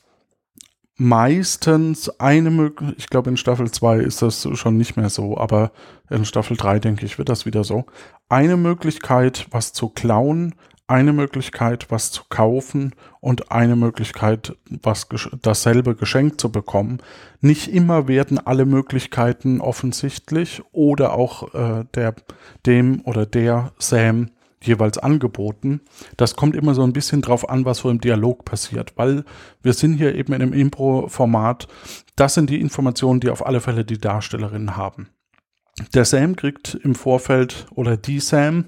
meistens 0.96 2.08
eine 2.18 2.50
Möglichkeit, 2.50 2.98
ich 2.98 3.08
glaube 3.08 3.30
in 3.30 3.36
Staffel 3.36 3.70
2 3.70 3.98
ist 3.98 4.20
das 4.20 4.48
schon 4.54 4.76
nicht 4.76 4.96
mehr 4.96 5.08
so, 5.08 5.38
aber 5.38 5.70
in 6.10 6.24
Staffel 6.24 6.56
3 6.56 6.80
denke 6.80 7.06
ich, 7.06 7.18
wird 7.18 7.28
das 7.28 7.46
wieder 7.46 7.62
so. 7.62 7.86
Eine 8.28 8.56
Möglichkeit, 8.56 9.46
was 9.52 9.72
zu 9.72 9.90
klauen, 9.90 10.56
eine 10.88 11.12
Möglichkeit, 11.12 11.86
was 11.90 12.12
zu 12.12 12.22
kaufen 12.28 12.94
und 13.20 13.50
eine 13.50 13.74
Möglichkeit, 13.74 14.56
was 14.70 15.08
dasselbe 15.42 15.96
geschenkt 15.96 16.40
zu 16.40 16.50
bekommen. 16.52 16.98
Nicht 17.40 17.68
immer 17.68 18.06
werden 18.08 18.38
alle 18.38 18.66
Möglichkeiten 18.66 19.60
offensichtlich 19.60 20.62
oder 20.72 21.14
auch 21.14 21.54
äh, 21.54 21.84
der, 21.94 22.14
dem 22.66 23.00
oder 23.04 23.26
der 23.26 23.72
Sam 23.78 24.30
jeweils 24.62 24.98
angeboten. 24.98 25.80
Das 26.16 26.36
kommt 26.36 26.56
immer 26.56 26.74
so 26.74 26.82
ein 26.82 26.92
bisschen 26.92 27.20
drauf 27.20 27.48
an, 27.48 27.64
was 27.64 27.78
so 27.78 27.90
im 27.90 28.00
Dialog 28.00 28.44
passiert, 28.44 28.92
weil 28.96 29.24
wir 29.62 29.72
sind 29.72 29.94
hier 29.94 30.14
eben 30.14 30.32
in 30.32 30.42
einem 30.42 30.52
Impro-Format. 30.52 31.68
Das 32.14 32.34
sind 32.34 32.48
die 32.48 32.60
Informationen, 32.60 33.20
die 33.20 33.30
auf 33.30 33.44
alle 33.44 33.60
Fälle 33.60 33.84
die 33.84 33.98
Darstellerinnen 33.98 34.76
haben. 34.76 35.08
Der 35.94 36.04
Sam 36.04 36.36
kriegt 36.36 36.74
im 36.74 36.94
Vorfeld 36.94 37.66
oder 37.70 37.96
die 37.96 38.20
Sam 38.20 38.66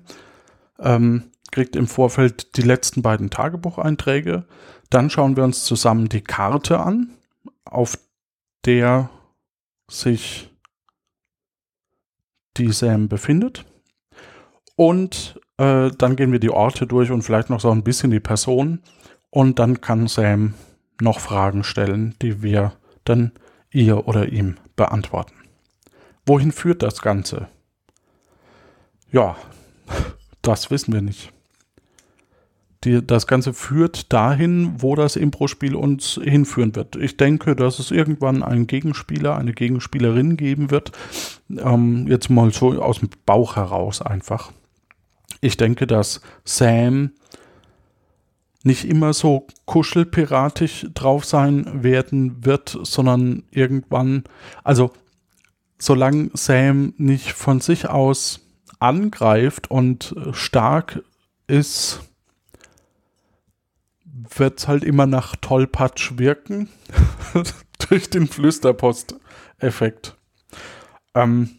ähm, 0.79 1.25
kriegt 1.51 1.77
im 1.77 1.87
Vorfeld 1.87 2.57
die 2.57 2.63
letzten 2.63 3.03
beiden 3.03 3.31
Tagebucheinträge. 3.31 4.45
Dann 4.91 5.11
schauen 5.11 5.37
wir 5.37 5.45
uns 5.45 5.65
zusammen 5.65 6.09
die 6.09 6.23
Karte 6.23 6.81
an, 6.81 7.11
auf 7.65 7.99
der 8.65 9.11
sich 9.91 10.51
die 12.57 12.73
Sam 12.73 13.09
befindet. 13.09 13.65
Und 14.77 15.41
äh, 15.59 15.91
dann 15.97 16.17
gehen 16.17 16.33
wir 16.33 16.39
die 16.39 16.51
Orte 16.51 16.87
durch 16.87 17.11
und 17.11 17.23
vielleicht 17.23 17.51
noch 17.51 17.61
so 17.61 17.71
ein 17.71 17.83
bisschen 17.83 18.11
die 18.11 18.21
Person. 18.21 18.81
Und 19.31 19.59
dann 19.59 19.81
kann 19.81 20.07
Sam 20.07 20.55
noch 21.01 21.21
Fragen 21.21 21.65
stellen, 21.65 22.15
die 22.23 22.43
wir 22.43 22.73
dann 23.05 23.33
ihr 23.71 24.09
oder 24.09 24.29
ihm 24.29 24.57
beantworten. 24.77 25.35
Wohin 26.27 26.53
führt 26.53 26.83
das 26.83 27.01
Ganze? 27.01 27.49
Ja, 29.11 29.37
das 30.43 30.71
wissen 30.71 30.93
wir 30.93 31.03
nicht. 31.03 31.33
Die, 32.85 33.05
das 33.05 33.27
Ganze 33.27 33.53
führt 33.53 34.13
dahin, 34.13 34.75
wo 34.79 34.95
das 34.95 35.17
Impro-Spiel 35.17 35.75
uns 35.75 36.21
hinführen 36.23 36.77
wird. 36.77 36.95
Ich 36.95 37.17
denke, 37.17 37.57
dass 37.57 37.81
es 37.81 37.91
irgendwann 37.91 38.43
einen 38.43 38.69
Gegenspieler, 38.69 39.37
eine 39.37 39.53
Gegenspielerin 39.53 40.37
geben 40.37 40.71
wird. 40.71 40.93
Ähm, 41.51 42.07
jetzt 42.07 42.31
mal 42.31 42.53
so 42.53 42.81
aus 42.81 43.01
dem 43.01 43.11
Bauch 43.27 43.57
heraus 43.57 44.01
einfach. 44.01 44.53
Ich 45.41 45.57
denke, 45.57 45.87
dass 45.87 46.21
Sam 46.45 47.11
nicht 48.63 48.85
immer 48.85 49.13
so 49.13 49.47
kuschelpiratisch 49.67 50.87
drauf 50.95 51.25
sein 51.25 51.83
werden 51.83 52.45
wird, 52.45 52.79
sondern 52.83 53.45
irgendwann, 53.51 54.25
also 54.63 54.93
solange 55.79 56.31
Sam 56.35 56.93
nicht 56.97 57.33
von 57.33 57.61
sich 57.61 57.89
aus 57.89 58.41
angreift 58.81 59.71
und 59.71 60.15
stark 60.33 61.03
ist, 61.47 62.01
wird 64.37 64.61
es 64.61 64.69
halt 64.69 64.85
immer 64.85 65.07
nach 65.07 65.37
Tollpatsch 65.37 66.13
wirken. 66.17 66.69
durch 67.89 68.11
den 68.11 68.27
Flüsterpost-Effekt. 68.27 70.17
Ähm, 71.15 71.51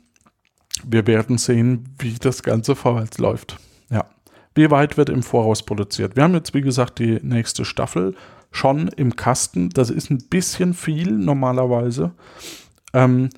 wir 0.83 1.07
werden 1.07 1.37
sehen, 1.37 1.95
wie 1.99 2.13
das 2.13 2.43
Ganze 2.43 2.75
vorwärts 2.75 3.17
läuft. 3.17 3.57
Ja. 3.89 4.05
Wie 4.55 4.71
weit 4.71 4.97
wird 4.97 5.09
im 5.09 5.23
Voraus 5.23 5.63
produziert? 5.63 6.15
Wir 6.15 6.23
haben 6.23 6.33
jetzt, 6.33 6.53
wie 6.53 6.61
gesagt, 6.61 6.99
die 6.99 7.19
nächste 7.21 7.65
Staffel 7.65 8.15
schon 8.51 8.87
im 8.89 9.15
Kasten. 9.15 9.69
Das 9.69 9.89
ist 9.89 10.09
ein 10.09 10.29
bisschen 10.29 10.73
viel 10.73 11.11
normalerweise. 11.11 12.11
Ähm, 12.93 13.29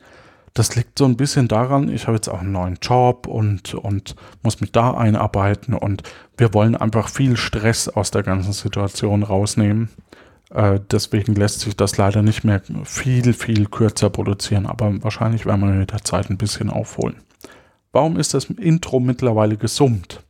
das 0.54 0.76
liegt 0.76 1.00
so 1.00 1.06
ein 1.06 1.16
bisschen 1.16 1.48
daran, 1.48 1.90
ich 1.90 2.08
habe 2.08 2.16
jetzt 2.16 2.28
auch 2.28 2.42
einen 2.42 2.52
neuen 2.52 2.78
Job 2.82 3.28
und, 3.28 3.74
und 3.74 4.16
muss 4.44 4.60
mich 4.60 4.72
da 4.72 4.92
einarbeiten 4.92 5.74
und 5.74 6.04
wir 6.38 6.54
wollen 6.54 6.76
einfach 6.76 7.08
viel 7.08 7.38
Stress 7.38 7.88
aus 7.88 8.12
der 8.12 8.24
ganzen 8.24 8.52
Situation 8.52 9.24
rausnehmen. 9.24 9.90
Äh, 10.54 10.80
deswegen 10.92 11.36
lässt 11.36 11.62
sich 11.62 11.78
das 11.78 11.98
leider 11.98 12.22
nicht 12.22 12.44
mehr 12.44 12.62
viel, 12.84 13.34
viel 13.34 13.68
kürzer 13.68 14.10
produzieren, 14.10 14.66
aber 14.66 14.92
wahrscheinlich 15.02 15.46
werden 15.46 15.62
wir 15.62 15.74
mit 15.74 15.94
der 15.94 16.04
Zeit 16.04 16.30
ein 16.30 16.38
bisschen 16.38 16.70
aufholen. 16.70 17.18
Warum 17.94 18.18
ist 18.18 18.34
das 18.34 18.46
Intro 18.46 19.00
mittlerweile 19.00 19.58
gesummt? 19.58 20.24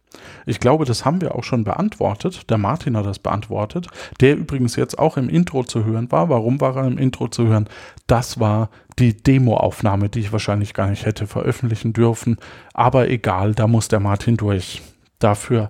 Ich 0.45 0.59
glaube, 0.59 0.85
das 0.85 1.05
haben 1.05 1.21
wir 1.21 1.35
auch 1.35 1.43
schon 1.43 1.63
beantwortet. 1.63 2.49
Der 2.49 2.57
Martin 2.57 2.97
hat 2.97 3.05
das 3.05 3.19
beantwortet, 3.19 3.87
der 4.19 4.35
übrigens 4.35 4.75
jetzt 4.75 4.97
auch 4.99 5.17
im 5.17 5.29
Intro 5.29 5.63
zu 5.63 5.85
hören 5.85 6.11
war. 6.11 6.29
Warum 6.29 6.59
war 6.59 6.75
er 6.77 6.87
im 6.87 6.97
Intro 6.97 7.27
zu 7.27 7.47
hören? 7.47 7.69
Das 8.07 8.39
war 8.39 8.69
die 8.99 9.15
Demoaufnahme, 9.15 10.09
die 10.09 10.19
ich 10.19 10.31
wahrscheinlich 10.31 10.73
gar 10.73 10.87
nicht 10.87 11.05
hätte 11.05 11.27
veröffentlichen 11.27 11.93
dürfen. 11.93 12.37
Aber 12.73 13.09
egal, 13.09 13.53
da 13.53 13.67
muss 13.67 13.87
der 13.87 13.99
Martin 13.99 14.37
durch. 14.37 14.81
Dafür 15.19 15.69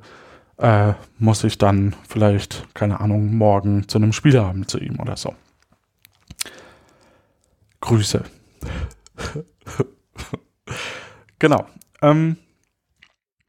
äh, 0.58 0.94
muss 1.18 1.44
ich 1.44 1.58
dann 1.58 1.96
vielleicht, 2.08 2.68
keine 2.74 3.00
Ahnung, 3.00 3.36
morgen 3.36 3.88
zu 3.88 3.98
einem 3.98 4.13
Spielabend 4.13 4.70
zu 4.70 4.80
ihm 4.80 5.00
oder 5.00 5.18
so. 5.18 5.36
Grüße. 7.82 8.24
genau. 11.40 11.66
Ähm, 12.01 12.38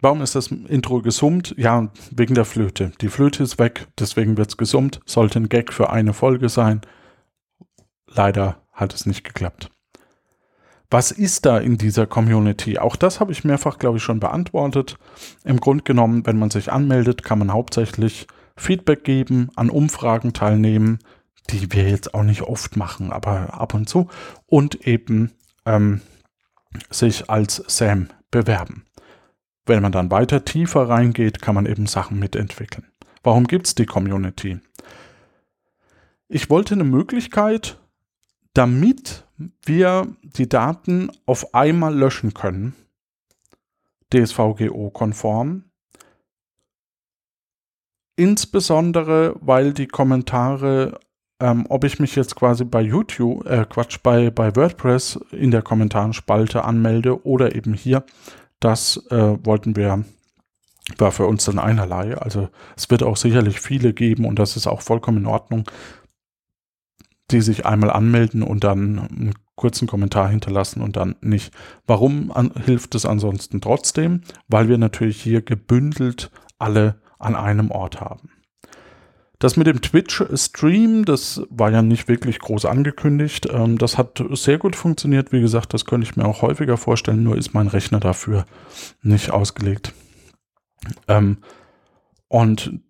Warum 0.02 0.20
ist 0.20 0.34
das 0.34 0.48
Intro 0.48 1.00
gesummt? 1.00 1.54
Ja, 1.56 1.88
wegen 2.10 2.34
der 2.34 2.44
Flöte. 2.44 2.90
Die 3.00 3.08
Flöte 3.08 3.44
ist 3.44 3.60
weg, 3.60 3.86
deswegen 4.00 4.36
wird 4.36 4.48
es 4.48 4.56
gesummt. 4.56 5.00
Sollte 5.06 5.38
ein 5.38 5.48
Gag 5.48 5.72
für 5.72 5.90
eine 5.90 6.12
Folge 6.12 6.48
sein. 6.48 6.80
Leider 8.08 8.61
hat 8.72 8.94
es 8.94 9.06
nicht 9.06 9.24
geklappt. 9.24 9.70
Was 10.90 11.10
ist 11.10 11.46
da 11.46 11.58
in 11.58 11.78
dieser 11.78 12.06
Community? 12.06 12.78
Auch 12.78 12.96
das 12.96 13.18
habe 13.18 13.32
ich 13.32 13.44
mehrfach, 13.44 13.78
glaube 13.78 13.96
ich, 13.96 14.02
schon 14.02 14.20
beantwortet. 14.20 14.98
Im 15.42 15.58
Grunde 15.58 15.84
genommen, 15.84 16.26
wenn 16.26 16.38
man 16.38 16.50
sich 16.50 16.70
anmeldet, 16.70 17.22
kann 17.22 17.38
man 17.38 17.52
hauptsächlich 17.52 18.26
Feedback 18.56 19.02
geben, 19.02 19.48
an 19.56 19.70
Umfragen 19.70 20.34
teilnehmen, 20.34 20.98
die 21.48 21.72
wir 21.72 21.88
jetzt 21.88 22.12
auch 22.12 22.24
nicht 22.24 22.42
oft 22.42 22.76
machen, 22.76 23.10
aber 23.10 23.54
ab 23.54 23.72
und 23.72 23.88
zu. 23.88 24.08
Und 24.44 24.86
eben 24.86 25.32
ähm, 25.64 26.02
sich 26.90 27.30
als 27.30 27.64
Sam 27.68 28.08
bewerben. 28.30 28.84
Wenn 29.64 29.82
man 29.82 29.92
dann 29.92 30.10
weiter 30.10 30.44
tiefer 30.44 30.88
reingeht, 30.88 31.40
kann 31.40 31.54
man 31.54 31.66
eben 31.66 31.86
Sachen 31.86 32.18
mitentwickeln. 32.18 32.86
Warum 33.22 33.46
gibt 33.46 33.66
es 33.66 33.74
die 33.74 33.86
Community? 33.86 34.58
Ich 36.28 36.50
wollte 36.50 36.74
eine 36.74 36.84
Möglichkeit, 36.84 37.78
damit 38.54 39.24
wir 39.64 40.08
die 40.22 40.48
Daten 40.48 41.10
auf 41.26 41.54
einmal 41.54 41.94
löschen 41.94 42.34
können, 42.34 42.74
DSVGO-konform, 44.12 45.64
insbesondere 48.16 49.36
weil 49.40 49.72
die 49.72 49.86
Kommentare, 49.86 51.00
ähm, 51.40 51.66
ob 51.68 51.84
ich 51.84 51.98
mich 51.98 52.14
jetzt 52.14 52.36
quasi 52.36 52.64
bei 52.64 52.82
YouTube, 52.82 53.46
äh, 53.46 53.64
Quatsch, 53.68 53.98
bei, 54.02 54.30
bei 54.30 54.54
WordPress 54.54 55.18
in 55.30 55.50
der 55.50 55.62
Kommentarenspalte 55.62 56.64
anmelde 56.64 57.24
oder 57.24 57.54
eben 57.54 57.72
hier, 57.72 58.04
das 58.60 58.98
äh, 59.10 59.36
wollten 59.44 59.76
wir, 59.76 60.04
war 60.98 61.10
für 61.10 61.26
uns 61.26 61.46
dann 61.46 61.58
einerlei. 61.58 62.16
Also 62.16 62.48
es 62.76 62.90
wird 62.90 63.02
auch 63.02 63.16
sicherlich 63.16 63.60
viele 63.60 63.94
geben 63.94 64.26
und 64.26 64.38
das 64.38 64.56
ist 64.56 64.66
auch 64.66 64.82
vollkommen 64.82 65.18
in 65.18 65.26
Ordnung, 65.26 65.64
die 67.32 67.40
sich 67.40 67.66
einmal 67.66 67.90
anmelden 67.90 68.42
und 68.42 68.64
dann 68.64 68.98
einen 68.98 69.34
kurzen 69.56 69.86
Kommentar 69.88 70.28
hinterlassen 70.28 70.82
und 70.82 70.96
dann 70.96 71.16
nicht. 71.20 71.52
Warum 71.86 72.30
an, 72.30 72.52
hilft 72.64 72.94
es 72.94 73.06
ansonsten 73.06 73.60
trotzdem? 73.60 74.22
Weil 74.48 74.68
wir 74.68 74.78
natürlich 74.78 75.20
hier 75.20 75.42
gebündelt 75.42 76.30
alle 76.58 77.00
an 77.18 77.34
einem 77.34 77.70
Ort 77.70 78.00
haben. 78.00 78.30
Das 79.38 79.56
mit 79.56 79.66
dem 79.66 79.80
Twitch-Stream, 79.80 81.04
das 81.04 81.42
war 81.50 81.72
ja 81.72 81.82
nicht 81.82 82.06
wirklich 82.06 82.38
groß 82.38 82.64
angekündigt. 82.64 83.48
Ähm, 83.52 83.76
das 83.76 83.98
hat 83.98 84.22
sehr 84.30 84.58
gut 84.58 84.76
funktioniert. 84.76 85.32
Wie 85.32 85.40
gesagt, 85.40 85.74
das 85.74 85.84
könnte 85.84 86.06
ich 86.06 86.14
mir 86.14 86.24
auch 86.26 86.42
häufiger 86.42 86.76
vorstellen, 86.76 87.24
nur 87.24 87.36
ist 87.36 87.52
mein 87.52 87.66
Rechner 87.66 87.98
dafür 87.98 88.44
nicht 89.02 89.32
ausgelegt. 89.32 89.94
Ähm, 91.08 91.38
und 92.28 92.80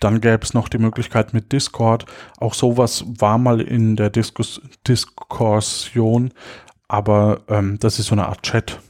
dann 0.00 0.20
gäbe 0.20 0.42
es 0.42 0.54
noch 0.54 0.68
die 0.68 0.78
Möglichkeit 0.78 1.34
mit 1.34 1.52
Discord. 1.52 2.06
Auch 2.38 2.54
sowas 2.54 3.04
war 3.06 3.38
mal 3.38 3.60
in 3.60 3.96
der 3.96 4.10
Diskus 4.10 4.60
Diskussion, 4.86 6.32
aber 6.86 7.42
ähm, 7.48 7.78
das 7.80 7.98
ist 7.98 8.06
so 8.06 8.14
eine 8.14 8.26
Art 8.26 8.42
Chat. 8.42 8.80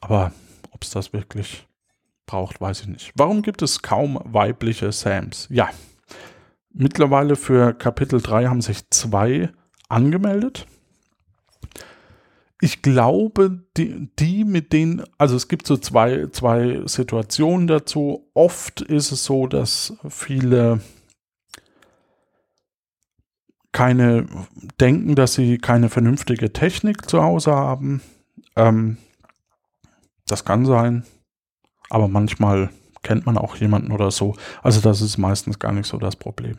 Aber 0.00 0.32
ob 0.70 0.82
es 0.82 0.90
das 0.90 1.12
wirklich 1.12 1.66
braucht, 2.26 2.60
weiß 2.60 2.82
ich 2.82 2.88
nicht. 2.88 3.12
Warum 3.14 3.42
gibt 3.42 3.62
es 3.62 3.82
kaum 3.82 4.20
weibliche 4.24 4.92
Sams? 4.92 5.46
Ja, 5.50 5.70
mittlerweile 6.72 7.36
für 7.36 7.72
Kapitel 7.72 8.20
3 8.20 8.46
haben 8.46 8.60
sich 8.60 8.88
zwei 8.90 9.50
angemeldet. 9.88 10.66
Ich 12.64 12.80
glaube, 12.80 13.62
die, 13.76 14.08
die 14.18 14.42
mit 14.42 14.72
denen, 14.72 15.04
also 15.18 15.36
es 15.36 15.48
gibt 15.48 15.66
so 15.66 15.76
zwei, 15.76 16.28
zwei 16.28 16.80
Situationen 16.86 17.66
dazu. 17.66 18.30
Oft 18.32 18.80
ist 18.80 19.12
es 19.12 19.26
so, 19.26 19.46
dass 19.46 19.98
viele 20.08 20.80
keine 23.70 24.24
denken, 24.80 25.14
dass 25.14 25.34
sie 25.34 25.58
keine 25.58 25.90
vernünftige 25.90 26.54
Technik 26.54 27.06
zu 27.06 27.22
Hause 27.22 27.52
haben. 27.54 28.00
Ähm, 28.56 28.96
das 30.26 30.46
kann 30.46 30.64
sein, 30.64 31.04
aber 31.90 32.08
manchmal 32.08 32.70
kennt 33.02 33.26
man 33.26 33.36
auch 33.36 33.56
jemanden 33.56 33.92
oder 33.92 34.10
so. 34.10 34.36
Also 34.62 34.80
das 34.80 35.02
ist 35.02 35.18
meistens 35.18 35.58
gar 35.58 35.72
nicht 35.72 35.86
so 35.86 35.98
das 35.98 36.16
Problem. 36.16 36.56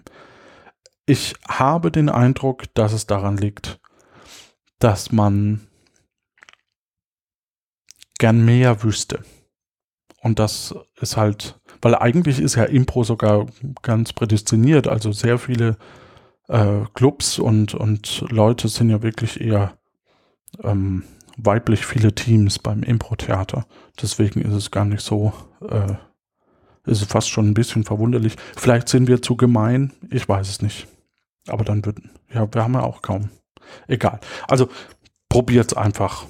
Ich 1.07 1.33
habe 1.47 1.89
den 1.89 2.09
Eindruck, 2.09 2.71
dass 2.75 2.93
es 2.93 3.07
daran 3.07 3.37
liegt, 3.37 3.79
dass 4.77 5.11
man 5.11 5.65
gern 8.19 8.43
mehr 8.43 8.83
wüsste. 8.83 9.19
Und 10.21 10.39
das 10.39 10.73
ist 10.99 11.17
halt, 11.17 11.59
weil 11.81 11.95
eigentlich 11.95 12.39
ist 12.39 12.55
ja 12.55 12.63
Impro 12.63 13.03
sogar 13.03 13.45
ganz 13.81 14.13
prädestiniert. 14.13 14.87
Also 14.87 15.11
sehr 15.11 15.37
viele 15.37 15.77
äh, 16.47 16.81
Clubs 16.93 17.37
und, 17.39 17.75
und 17.75 18.25
Leute 18.29 18.67
sind 18.67 18.89
ja 18.89 19.03
wirklich 19.03 19.39
eher 19.39 19.77
ähm, 20.63 21.03
weiblich 21.37 21.85
viele 21.85 22.13
Teams 22.15 22.59
beim 22.59 22.83
Impro-Theater. 22.83 23.65
Deswegen 24.01 24.41
ist 24.41 24.53
es 24.53 24.71
gar 24.71 24.85
nicht 24.85 25.01
so, 25.01 25.33
äh, 25.61 25.93
ist 26.89 27.01
es 27.01 27.07
fast 27.07 27.29
schon 27.29 27.49
ein 27.49 27.53
bisschen 27.53 27.83
verwunderlich. 27.83 28.35
Vielleicht 28.55 28.89
sind 28.89 29.07
wir 29.07 29.21
zu 29.21 29.35
gemein, 29.35 29.93
ich 30.09 30.27
weiß 30.27 30.49
es 30.49 30.61
nicht. 30.61 30.87
Aber 31.47 31.63
dann 31.63 31.85
würden, 31.85 32.09
ja, 32.33 32.51
wir 32.51 32.63
haben 32.63 32.73
ja 32.73 32.81
auch 32.81 33.01
kaum. 33.01 33.29
Egal. 33.87 34.19
Also 34.47 34.69
probiert 35.29 35.71
es 35.71 35.77
einfach. 35.77 36.25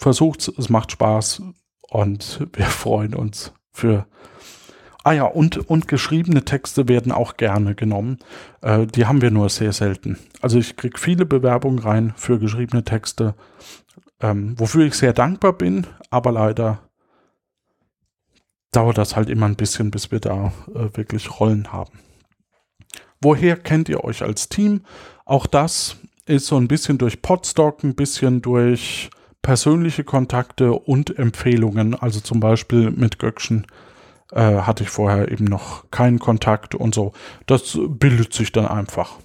Versucht 0.00 0.40
es, 0.40 0.48
es 0.48 0.68
macht 0.68 0.92
Spaß 0.92 1.42
und 1.88 2.46
wir 2.52 2.64
freuen 2.66 3.14
uns 3.14 3.52
für. 3.72 4.06
Ah 5.02 5.12
ja, 5.12 5.24
und, 5.24 5.56
und 5.70 5.88
geschriebene 5.88 6.44
Texte 6.44 6.86
werden 6.86 7.10
auch 7.10 7.38
gerne 7.38 7.74
genommen. 7.74 8.18
Äh, 8.60 8.86
die 8.86 9.06
haben 9.06 9.22
wir 9.22 9.30
nur 9.30 9.48
sehr 9.48 9.72
selten. 9.72 10.18
Also 10.42 10.58
ich 10.58 10.76
kriege 10.76 10.98
viele 10.98 11.24
Bewerbungen 11.24 11.78
rein 11.78 12.12
für 12.16 12.38
geschriebene 12.38 12.84
Texte 12.84 13.34
ähm, 14.20 14.58
wofür 14.58 14.86
ich 14.86 14.94
sehr 14.94 15.12
dankbar 15.12 15.54
bin, 15.54 15.86
aber 16.10 16.32
leider 16.32 16.80
dauert 18.72 18.98
das 18.98 19.16
halt 19.16 19.28
immer 19.28 19.46
ein 19.46 19.56
bisschen, 19.56 19.90
bis 19.90 20.10
wir 20.10 20.20
da 20.20 20.52
äh, 20.74 20.96
wirklich 20.96 21.40
Rollen 21.40 21.72
haben. 21.72 21.98
Woher 23.20 23.56
kennt 23.56 23.88
ihr 23.88 24.04
euch 24.04 24.22
als 24.22 24.48
Team? 24.48 24.82
Auch 25.24 25.46
das 25.46 25.96
ist 26.26 26.46
so 26.46 26.56
ein 26.56 26.68
bisschen 26.68 26.98
durch 26.98 27.22
Podstock, 27.22 27.82
ein 27.82 27.94
bisschen 27.94 28.42
durch 28.42 29.10
persönliche 29.42 30.04
Kontakte 30.04 30.72
und 30.72 31.18
Empfehlungen. 31.18 31.94
Also 31.94 32.20
zum 32.20 32.40
Beispiel 32.40 32.90
mit 32.90 33.18
Göckchen 33.18 33.66
äh, 34.32 34.60
hatte 34.60 34.84
ich 34.84 34.90
vorher 34.90 35.30
eben 35.30 35.44
noch 35.44 35.90
keinen 35.90 36.18
Kontakt 36.18 36.74
und 36.74 36.94
so. 36.94 37.12
Das 37.46 37.78
bildet 37.88 38.32
sich 38.32 38.52
dann 38.52 38.66
einfach. 38.66 39.18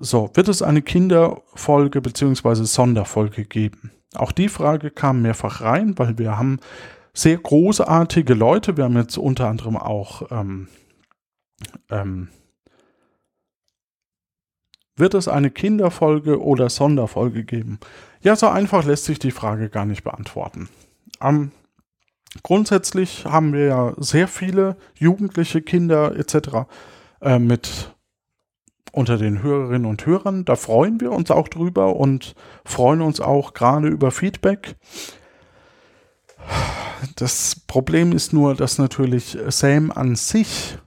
So, 0.00 0.30
wird 0.34 0.48
es 0.48 0.60
eine 0.60 0.82
Kinderfolge 0.82 2.00
bzw. 2.00 2.64
Sonderfolge 2.64 3.44
geben? 3.44 3.92
Auch 4.14 4.32
die 4.32 4.48
Frage 4.48 4.90
kam 4.90 5.22
mehrfach 5.22 5.60
rein, 5.60 5.96
weil 5.98 6.18
wir 6.18 6.36
haben 6.36 6.58
sehr 7.12 7.36
großartige 7.36 8.34
Leute. 8.34 8.76
Wir 8.76 8.84
haben 8.84 8.96
jetzt 8.96 9.16
unter 9.18 9.48
anderem 9.48 9.76
auch 9.76 10.30
ähm, 10.30 10.68
ähm, 11.90 12.28
wird 14.96 15.14
es 15.14 15.28
eine 15.28 15.50
Kinderfolge 15.50 16.40
oder 16.42 16.70
Sonderfolge 16.70 17.44
geben? 17.44 17.78
Ja, 18.20 18.36
so 18.36 18.48
einfach 18.48 18.84
lässt 18.84 19.04
sich 19.04 19.18
die 19.18 19.30
Frage 19.30 19.68
gar 19.68 19.84
nicht 19.84 20.04
beantworten. 20.04 20.68
Ähm, 21.20 21.50
grundsätzlich 22.42 23.24
haben 23.24 23.52
wir 23.52 23.66
ja 23.66 23.94
sehr 23.96 24.28
viele 24.28 24.76
jugendliche 24.94 25.62
Kinder 25.62 26.16
etc. 26.16 26.68
Äh, 27.20 27.38
mit 27.38 27.94
unter 28.92 29.18
den 29.18 29.42
Hörerinnen 29.42 29.86
und 29.86 30.06
Hörern. 30.06 30.44
Da 30.44 30.56
freuen 30.56 31.00
wir 31.00 31.10
uns 31.10 31.30
auch 31.30 31.48
drüber 31.48 31.96
und 31.96 32.34
freuen 32.64 33.00
uns 33.00 33.20
auch 33.20 33.54
gerade 33.54 33.88
über 33.88 34.10
Feedback. 34.10 34.76
Das 37.16 37.60
Problem 37.66 38.12
ist 38.12 38.32
nur, 38.32 38.54
dass 38.54 38.78
natürlich 38.78 39.36
Sam 39.48 39.90
an 39.90 40.14
sich 40.14 40.78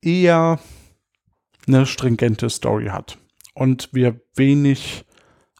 eher 0.00 0.58
eine 1.66 1.86
stringente 1.86 2.50
Story 2.50 2.86
hat 2.86 3.18
und 3.54 3.90
wir 3.92 4.20
wenig 4.34 5.04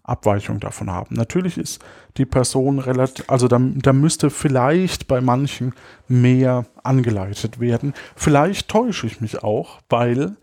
Abweichung 0.04 0.58
davon 0.58 0.90
haben. 0.90 1.14
Natürlich 1.14 1.58
ist 1.58 1.82
die 2.16 2.26
Person 2.26 2.78
relativ, 2.78 3.28
also 3.28 3.46
da, 3.48 3.60
da 3.60 3.92
müsste 3.92 4.30
vielleicht 4.30 5.06
bei 5.06 5.20
manchen 5.20 5.74
mehr 6.08 6.66
angeleitet 6.82 7.60
werden. 7.60 7.94
Vielleicht 8.16 8.68
täusche 8.68 9.06
ich 9.06 9.20
mich 9.20 9.42
auch, 9.42 9.80
weil 9.88 10.36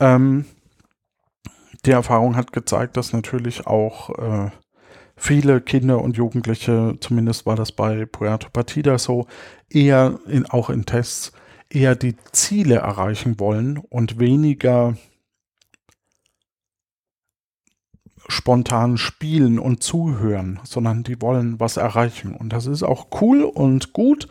ähm, 0.00 0.46
die 1.84 1.90
Erfahrung 1.90 2.36
hat 2.36 2.52
gezeigt, 2.52 2.96
dass 2.96 3.12
natürlich 3.12 3.66
auch 3.66 4.10
äh, 4.18 4.50
viele 5.16 5.60
Kinder 5.60 6.00
und 6.00 6.16
Jugendliche, 6.16 6.96
zumindest 7.00 7.46
war 7.46 7.56
das 7.56 7.72
bei 7.72 8.06
Puerto 8.06 8.48
Partida 8.50 8.98
so, 8.98 9.26
eher 9.68 10.18
in, 10.26 10.46
auch 10.46 10.70
in 10.70 10.86
Tests, 10.86 11.32
eher 11.74 11.96
die 11.96 12.16
Ziele 12.32 12.76
erreichen 12.76 13.38
wollen 13.38 13.78
und 13.78 14.18
weniger 14.18 14.96
spontan 18.26 18.96
spielen 18.96 19.58
und 19.58 19.82
zuhören, 19.82 20.60
sondern 20.64 21.02
die 21.02 21.20
wollen 21.20 21.60
was 21.60 21.76
erreichen. 21.76 22.34
Und 22.34 22.54
das 22.54 22.66
ist 22.66 22.82
auch 22.82 23.08
cool 23.20 23.42
und 23.42 23.92
gut. 23.92 24.28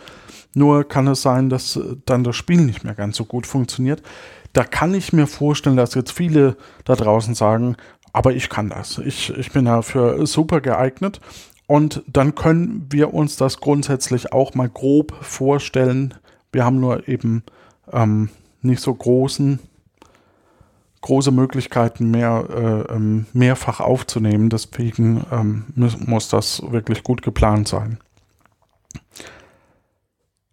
Nur 0.55 0.87
kann 0.87 1.07
es 1.07 1.21
sein, 1.21 1.49
dass 1.49 1.79
dann 2.05 2.23
das 2.23 2.35
Spiel 2.35 2.61
nicht 2.61 2.83
mehr 2.83 2.95
ganz 2.95 3.17
so 3.17 3.25
gut 3.25 3.45
funktioniert 3.45 4.01
da 4.53 4.63
kann 4.63 4.93
ich 4.93 5.11
mir 5.11 5.27
vorstellen, 5.27 5.75
dass 5.75 5.95
jetzt 5.95 6.11
viele 6.11 6.55
da 6.85 6.95
draußen 6.95 7.33
sagen, 7.33 7.75
aber 8.13 8.33
ich 8.33 8.49
kann 8.49 8.69
das. 8.69 8.99
Ich, 8.99 9.31
ich 9.35 9.51
bin 9.51 9.65
dafür 9.65 10.25
super 10.27 10.61
geeignet. 10.61 11.19
Und 11.65 12.03
dann 12.07 12.35
können 12.35 12.87
wir 12.91 13.13
uns 13.13 13.35
das 13.35 13.59
grundsätzlich 13.59 14.31
auch 14.31 14.53
mal 14.53 14.69
grob 14.69 15.13
vorstellen. 15.21 16.13
Wir 16.53 16.63
haben 16.63 16.79
nur 16.79 17.07
eben 17.07 17.43
ähm, 17.91 18.29
nicht 18.61 18.81
so 18.81 18.93
großen, 18.93 19.59
große 21.01 21.31
Möglichkeiten 21.31 22.09
mehr 22.11 22.45
äh, 22.49 22.93
ähm, 22.93 23.25
mehrfach 23.33 23.81
aufzunehmen. 23.81 24.49
Deswegen 24.49 25.25
ähm, 25.31 25.65
muss, 25.75 25.99
muss 25.99 26.29
das 26.29 26.61
wirklich 26.71 27.03
gut 27.03 27.21
geplant 27.21 27.67
sein. 27.67 27.97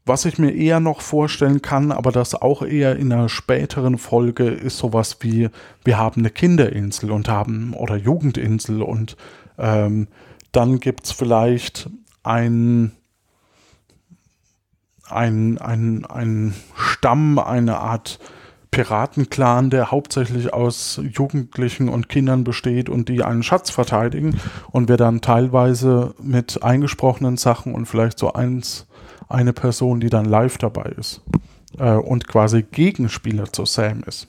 Was 0.06 0.24
ich 0.24 0.38
mir 0.38 0.52
eher 0.52 0.80
noch 0.80 1.02
vorstellen 1.02 1.62
kann, 1.62 1.92
aber 1.92 2.10
das 2.10 2.34
auch 2.34 2.62
eher 2.62 2.96
in 2.96 3.12
einer 3.12 3.28
späteren 3.28 3.96
Folge, 3.96 4.48
ist 4.48 4.78
sowas 4.78 5.18
wie, 5.20 5.50
wir 5.84 5.98
haben 5.98 6.22
eine 6.22 6.30
Kinderinsel 6.30 7.12
und 7.12 7.28
haben, 7.28 7.74
oder 7.74 7.94
Jugendinsel 7.94 8.82
und 8.82 9.16
ähm, 9.56 10.08
dann 10.50 10.80
gibt 10.80 11.04
es 11.04 11.12
vielleicht 11.12 11.90
ein, 12.24 12.90
ein, 15.12 15.58
ein, 15.58 16.04
ein 16.06 16.54
Stamm, 16.74 17.38
eine 17.38 17.78
Art 17.78 18.18
Piratenclan, 18.70 19.70
der 19.70 19.90
hauptsächlich 19.90 20.52
aus 20.52 21.00
Jugendlichen 21.02 21.88
und 21.88 22.08
Kindern 22.08 22.44
besteht 22.44 22.88
und 22.88 23.08
die 23.08 23.24
einen 23.24 23.42
Schatz 23.42 23.70
verteidigen 23.70 24.38
und 24.70 24.88
wir 24.88 24.96
dann 24.96 25.20
teilweise 25.20 26.14
mit 26.22 26.62
eingesprochenen 26.62 27.36
Sachen 27.36 27.74
und 27.74 27.86
vielleicht 27.86 28.18
so 28.18 28.32
eins 28.32 28.86
eine 29.28 29.52
Person, 29.52 30.00
die 30.00 30.08
dann 30.10 30.24
live 30.24 30.58
dabei 30.58 30.92
ist 30.96 31.22
äh, 31.78 31.92
und 31.92 32.28
quasi 32.28 32.62
Gegenspieler 32.62 33.52
zu 33.52 33.64
Sam 33.64 34.02
ist. 34.04 34.28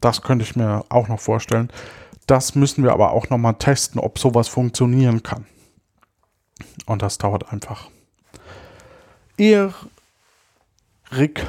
Das 0.00 0.22
könnte 0.22 0.44
ich 0.44 0.56
mir 0.56 0.84
auch 0.88 1.08
noch 1.08 1.20
vorstellen. 1.20 1.70
Das 2.26 2.54
müssen 2.54 2.82
wir 2.82 2.92
aber 2.92 3.12
auch 3.12 3.28
nochmal 3.30 3.54
testen, 3.54 4.00
ob 4.00 4.18
sowas 4.18 4.48
funktionieren 4.48 5.22
kann. 5.22 5.46
Und 6.86 7.02
das 7.02 7.18
dauert 7.18 7.52
einfach. 7.52 7.88
Eher 9.36 9.74
Rick. 11.12 11.46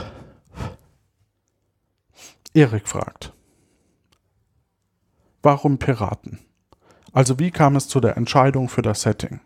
Erik 2.53 2.87
fragt. 2.87 3.33
Warum 5.41 5.79
Piraten? 5.79 6.39
Also 7.11 7.39
wie 7.39 7.51
kam 7.51 7.75
es 7.75 7.87
zu 7.87 7.99
der 7.99 8.17
Entscheidung 8.17 8.69
für 8.69 8.81
das 8.81 9.01
Setting? 9.01 9.39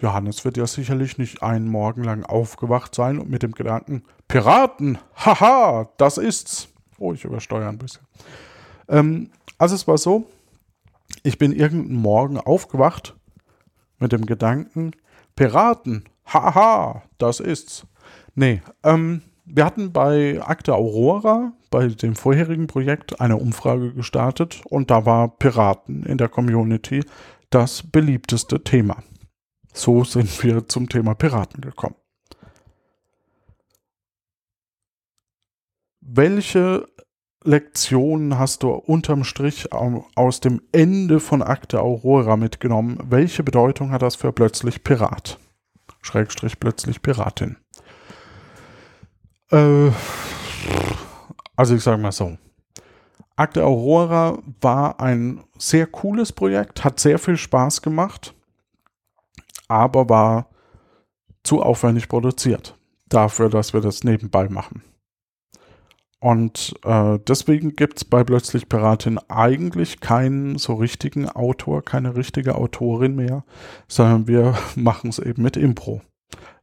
Johannes 0.00 0.44
wird 0.44 0.56
ja 0.56 0.66
sicherlich 0.66 1.18
nicht 1.18 1.42
einen 1.42 1.68
Morgen 1.68 2.02
lang 2.02 2.24
aufgewacht 2.24 2.94
sein 2.94 3.18
und 3.18 3.30
mit 3.30 3.42
dem 3.42 3.52
Gedanken, 3.52 4.02
Piraten, 4.26 4.98
haha, 5.14 5.90
das 5.98 6.18
ist's. 6.18 6.68
Oh, 6.98 7.12
ich 7.12 7.24
übersteuere 7.24 7.68
ein 7.68 7.78
bisschen. 7.78 8.02
Ähm, 8.88 9.30
also 9.58 9.74
es 9.74 9.86
war 9.86 9.98
so, 9.98 10.28
ich 11.22 11.38
bin 11.38 11.52
irgendeinen 11.52 12.00
Morgen 12.00 12.38
aufgewacht 12.38 13.14
mit 13.98 14.12
dem 14.12 14.26
Gedanken, 14.26 14.92
Piraten, 15.36 16.04
haha, 16.24 17.02
das 17.18 17.40
ist's. 17.40 17.86
Nee, 18.40 18.62
ähm, 18.84 19.20
wir 19.44 19.66
hatten 19.66 19.92
bei 19.92 20.40
Akte 20.42 20.74
Aurora, 20.74 21.52
bei 21.70 21.88
dem 21.88 22.16
vorherigen 22.16 22.68
Projekt, 22.68 23.20
eine 23.20 23.36
Umfrage 23.36 23.92
gestartet 23.92 24.62
und 24.64 24.90
da 24.90 25.04
war 25.04 25.28
Piraten 25.28 26.04
in 26.04 26.16
der 26.16 26.30
Community 26.30 27.04
das 27.50 27.82
beliebteste 27.82 28.64
Thema. 28.64 29.02
So 29.74 30.04
sind 30.04 30.42
wir 30.42 30.66
zum 30.66 30.88
Thema 30.88 31.12
Piraten 31.12 31.60
gekommen. 31.60 31.96
Welche 36.00 36.88
Lektionen 37.44 38.38
hast 38.38 38.62
du 38.62 38.70
unterm 38.70 39.24
Strich 39.24 39.70
aus 39.70 40.40
dem 40.40 40.62
Ende 40.72 41.20
von 41.20 41.42
Akte 41.42 41.82
Aurora 41.82 42.38
mitgenommen? 42.38 43.02
Welche 43.04 43.42
Bedeutung 43.42 43.90
hat 43.90 44.00
das 44.00 44.16
für 44.16 44.32
plötzlich 44.32 44.82
Pirat? 44.82 45.38
Schrägstrich 46.00 46.58
plötzlich 46.58 47.02
Piratin. 47.02 47.58
Äh, 49.50 49.90
also 51.56 51.74
ich 51.74 51.82
sage 51.82 52.00
mal 52.00 52.12
so. 52.12 52.36
Akte 53.36 53.64
Aurora 53.64 54.38
war 54.60 55.00
ein 55.00 55.42
sehr 55.58 55.86
cooles 55.86 56.32
Projekt, 56.32 56.84
hat 56.84 57.00
sehr 57.00 57.18
viel 57.18 57.36
Spaß 57.36 57.80
gemacht 57.80 58.34
aber 59.70 60.08
war 60.08 60.50
zu 61.44 61.62
aufwendig 61.62 62.08
produziert 62.08 62.76
dafür, 63.08 63.48
dass 63.48 63.72
wir 63.72 63.80
das 63.80 64.04
nebenbei 64.04 64.48
machen. 64.48 64.82
Und 66.18 66.74
äh, 66.84 67.18
deswegen 67.26 67.76
gibt 67.76 67.98
es 67.98 68.04
bei 68.04 68.24
Plötzlich 68.24 68.68
Piratin 68.68 69.18
eigentlich 69.28 70.00
keinen 70.00 70.58
so 70.58 70.74
richtigen 70.74 71.28
Autor, 71.28 71.82
keine 71.82 72.14
richtige 72.14 72.56
Autorin 72.56 73.14
mehr, 73.14 73.44
sondern 73.88 74.26
wir 74.26 74.54
machen 74.74 75.08
es 75.08 75.18
eben 75.18 75.42
mit 75.42 75.56
Impro. 75.56 76.02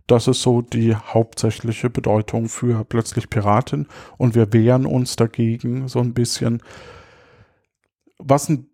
Das 0.07 0.27
ist 0.27 0.41
so 0.41 0.61
die 0.61 0.95
hauptsächliche 0.95 1.89
Bedeutung 1.89 2.47
für 2.47 2.85
Plötzlich 2.85 3.29
Piratin 3.29 3.87
und 4.17 4.35
wir 4.35 4.53
wehren 4.53 4.85
uns 4.85 5.15
dagegen 5.17 5.87
so 5.87 5.99
ein 5.99 6.13
bisschen. 6.13 6.61
Was 8.17 8.49
ein 8.49 8.69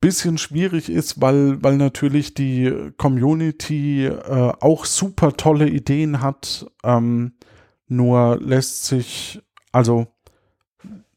bisschen 0.00 0.36
schwierig 0.36 0.90
ist, 0.90 1.22
weil, 1.22 1.62
weil 1.62 1.78
natürlich 1.78 2.34
die 2.34 2.70
Community 2.98 4.04
äh, 4.04 4.52
auch 4.60 4.84
super 4.84 5.32
tolle 5.32 5.66
Ideen 5.66 6.20
hat. 6.20 6.66
Ähm, 6.84 7.32
nur 7.88 8.38
lässt 8.38 8.84
sich, 8.84 9.40
also 9.72 10.06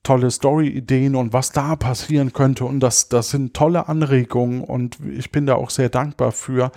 tolle 0.04 0.32
Story-Ideen 0.32 1.18
und 1.18 1.34
was 1.34 1.52
da 1.52 1.76
passieren 1.76 2.32
könnte. 2.32 2.64
Und 2.64 2.80
das, 2.80 3.10
das 3.10 3.30
sind 3.30 3.54
tolle 3.54 3.90
Anregungen 3.90 4.62
und 4.64 5.00
ich 5.06 5.32
bin 5.34 5.46
da 5.46 5.56
auch 5.56 5.70
sehr 5.70 5.90
dankbar 5.90 6.32
für. 6.32 6.72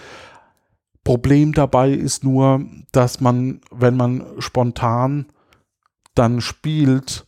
Problem 1.04 1.52
dabei 1.52 1.90
ist 1.90 2.24
nur, 2.24 2.64
dass 2.92 3.20
man, 3.20 3.60
wenn 3.70 3.96
man 3.96 4.24
spontan 4.38 5.26
dann 6.14 6.40
spielt, 6.40 7.26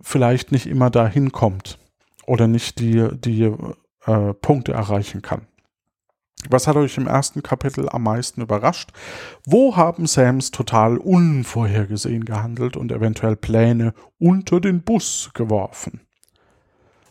vielleicht 0.00 0.52
nicht 0.52 0.66
immer 0.66 0.90
dahin 0.90 1.32
kommt 1.32 1.78
oder 2.26 2.48
nicht 2.48 2.80
die, 2.80 3.08
die 3.14 3.52
äh, 4.06 4.34
Punkte 4.34 4.72
erreichen 4.72 5.22
kann. 5.22 5.46
Was 6.50 6.66
hat 6.66 6.76
euch 6.76 6.98
im 6.98 7.06
ersten 7.06 7.42
Kapitel 7.42 7.88
am 7.88 8.02
meisten 8.02 8.42
überrascht? 8.42 8.90
Wo 9.46 9.76
haben 9.76 10.06
Sams 10.06 10.50
total 10.50 10.98
unvorhergesehen 10.98 12.24
gehandelt 12.24 12.76
und 12.76 12.92
eventuell 12.92 13.36
Pläne 13.36 13.94
unter 14.18 14.60
den 14.60 14.82
Bus 14.82 15.30
geworfen? 15.32 16.00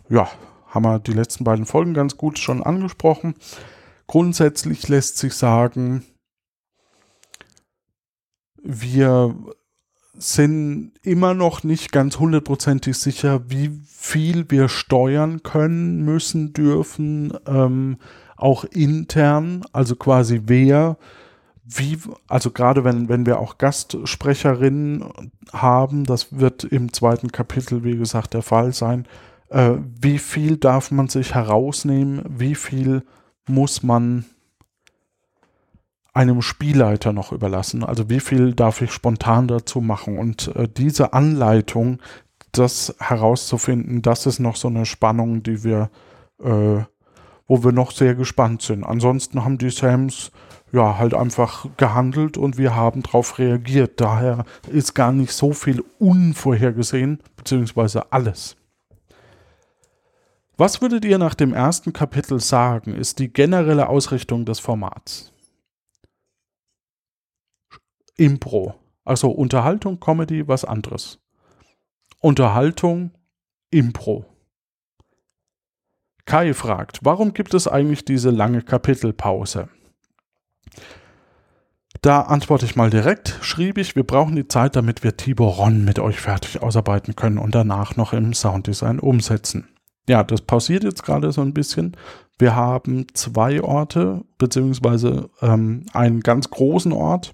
Ja, 0.08 0.30
haben 0.68 0.86
wir 0.86 1.00
die 1.00 1.14
letzten 1.14 1.44
beiden 1.44 1.66
Folgen 1.66 1.94
ganz 1.94 2.18
gut 2.18 2.38
schon 2.38 2.62
angesprochen. 2.62 3.36
Grundsätzlich 4.14 4.88
lässt 4.90 5.18
sich 5.18 5.34
sagen, 5.34 6.04
wir 8.62 9.36
sind 10.14 10.92
immer 11.02 11.34
noch 11.34 11.64
nicht 11.64 11.92
ganz 11.92 12.20
hundertprozentig 12.20 12.96
sicher, 12.96 13.50
wie 13.50 13.72
viel 13.88 14.52
wir 14.52 14.70
steuern 14.70 15.42
können, 15.42 16.06
müssen, 16.06 16.54
dürfen, 16.54 17.36
ähm, 17.48 17.98
auch 18.38 18.66
intern, 18.66 19.66
also 19.74 19.96
quasi 19.96 20.44
wer, 20.46 21.00
wie, 21.64 21.98
also 22.28 22.52
gerade 22.52 22.84
wenn, 22.84 23.10
wenn 23.10 23.26
wir 23.26 23.40
auch 23.40 23.58
Gastsprecherinnen 23.58 25.06
haben, 25.54 26.04
das 26.04 26.38
wird 26.38 26.66
im 26.66 26.94
zweiten 26.94 27.32
Kapitel, 27.32 27.84
wie 27.84 27.98
gesagt, 27.98 28.36
der 28.36 28.44
Fall 28.44 28.74
sein, 28.74 29.08
äh, 29.50 29.72
wie 30.00 30.20
viel 30.20 30.58
darf 30.58 30.92
man 30.92 31.08
sich 31.08 31.34
herausnehmen, 31.34 32.22
wie 32.30 32.54
viel 32.54 33.02
muss 33.48 33.84
man 33.84 34.26
einem 36.14 36.42
Spielleiter 36.42 37.12
noch 37.12 37.32
überlassen. 37.32 37.84
Also 37.84 38.10
wie 38.10 38.20
viel 38.20 38.54
darf 38.54 38.82
ich 38.82 38.92
spontan 38.92 39.48
dazu 39.48 39.82
machen? 39.82 40.18
Und 40.20 40.56
äh, 40.56 40.68
diese 40.68 41.14
Anleitung, 41.14 42.00
das 42.52 42.96
herauszufinden, 43.00 44.02
das 44.04 44.28
ist 44.28 44.40
noch 44.40 44.56
so 44.56 44.68
eine 44.68 44.86
Spannung, 44.86 45.42
die 45.42 45.64
wir, 45.64 45.90
äh, 46.40 46.84
wo 47.48 47.64
wir 47.64 47.72
noch 47.72 47.92
sehr 47.92 48.14
gespannt 48.14 48.62
sind. 48.62 48.84
Ansonsten 48.84 49.44
haben 49.44 49.58
die 49.58 49.72
Sams 49.72 50.32
ja 50.72 50.98
halt 50.98 51.14
einfach 51.14 51.68
gehandelt 51.78 52.38
und 52.38 52.58
wir 52.58 52.76
haben 52.76 53.02
darauf 53.02 53.40
reagiert. 53.40 54.00
Daher 54.00 54.46
ist 54.72 54.94
gar 54.94 55.12
nicht 55.12 55.32
so 55.32 55.52
viel 55.54 55.84
unvorhergesehen, 55.98 57.20
beziehungsweise 57.38 58.12
alles. 58.12 58.56
Was 60.56 60.82
würdet 60.82 61.04
ihr 61.04 61.18
nach 61.18 61.34
dem 61.34 61.54
ersten 61.54 61.94
Kapitel 61.94 62.40
sagen, 62.40 62.94
ist 62.94 63.18
die 63.18 63.34
generelle 63.34 63.90
Ausrichtung 63.90 64.46
des 64.46 64.60
Formats? 64.60 65.34
Impro. 68.18 68.76
Also 69.04 69.32
Unterhaltung, 69.32 70.00
Comedy, 70.00 70.48
was 70.48 70.64
anderes. 70.64 71.20
Unterhaltung, 72.22 73.12
Impro. 73.72 74.26
Kai 76.26 76.54
fragt, 76.54 77.00
warum 77.04 77.34
gibt 77.34 77.54
es 77.54 77.68
eigentlich 77.68 78.06
diese 78.06 78.30
lange 78.30 78.62
Kapitelpause? 78.62 79.70
Da 82.02 82.22
antworte 82.22 82.66
ich 82.66 82.76
mal 82.76 82.90
direkt, 82.90 83.40
schrieb 83.42 83.78
ich, 83.78 83.96
wir 83.96 84.04
brauchen 84.04 84.36
die 84.36 84.48
Zeit, 84.48 84.76
damit 84.76 85.04
wir 85.04 85.18
Tiboron 85.18 85.84
mit 85.84 86.00
euch 86.00 86.20
fertig 86.22 86.62
ausarbeiten 86.62 87.16
können 87.16 87.38
und 87.38 87.56
danach 87.56 87.96
noch 87.96 88.14
im 88.14 88.34
Sounddesign 88.34 89.00
umsetzen. 89.00 89.73
Ja, 90.08 90.24
das 90.24 90.42
pausiert 90.42 90.84
jetzt 90.84 91.04
gerade 91.04 91.32
so 91.32 91.42
ein 91.42 91.54
bisschen. 91.54 91.96
Wir 92.38 92.56
haben 92.56 93.08
zwei 93.14 93.62
Orte, 93.62 94.26
beziehungsweise 94.38 95.30
ähm, 95.42 95.86
einen 95.94 96.22
ganz 96.22 96.50
großen 96.50 96.92
Ort, 96.92 97.34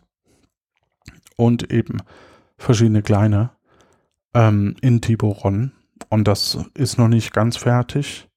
und 1.39 1.71
eben 1.71 2.01
verschiedene 2.57 3.01
kleine 3.01 3.51
ähm, 4.33 4.75
in 4.81 4.99
Tiburon. 4.99 5.71
Und 6.09 6.27
das 6.27 6.57
ist 6.73 6.97
noch 6.97 7.07
nicht 7.07 7.31
ganz 7.31 7.55
fertig. 7.55 8.27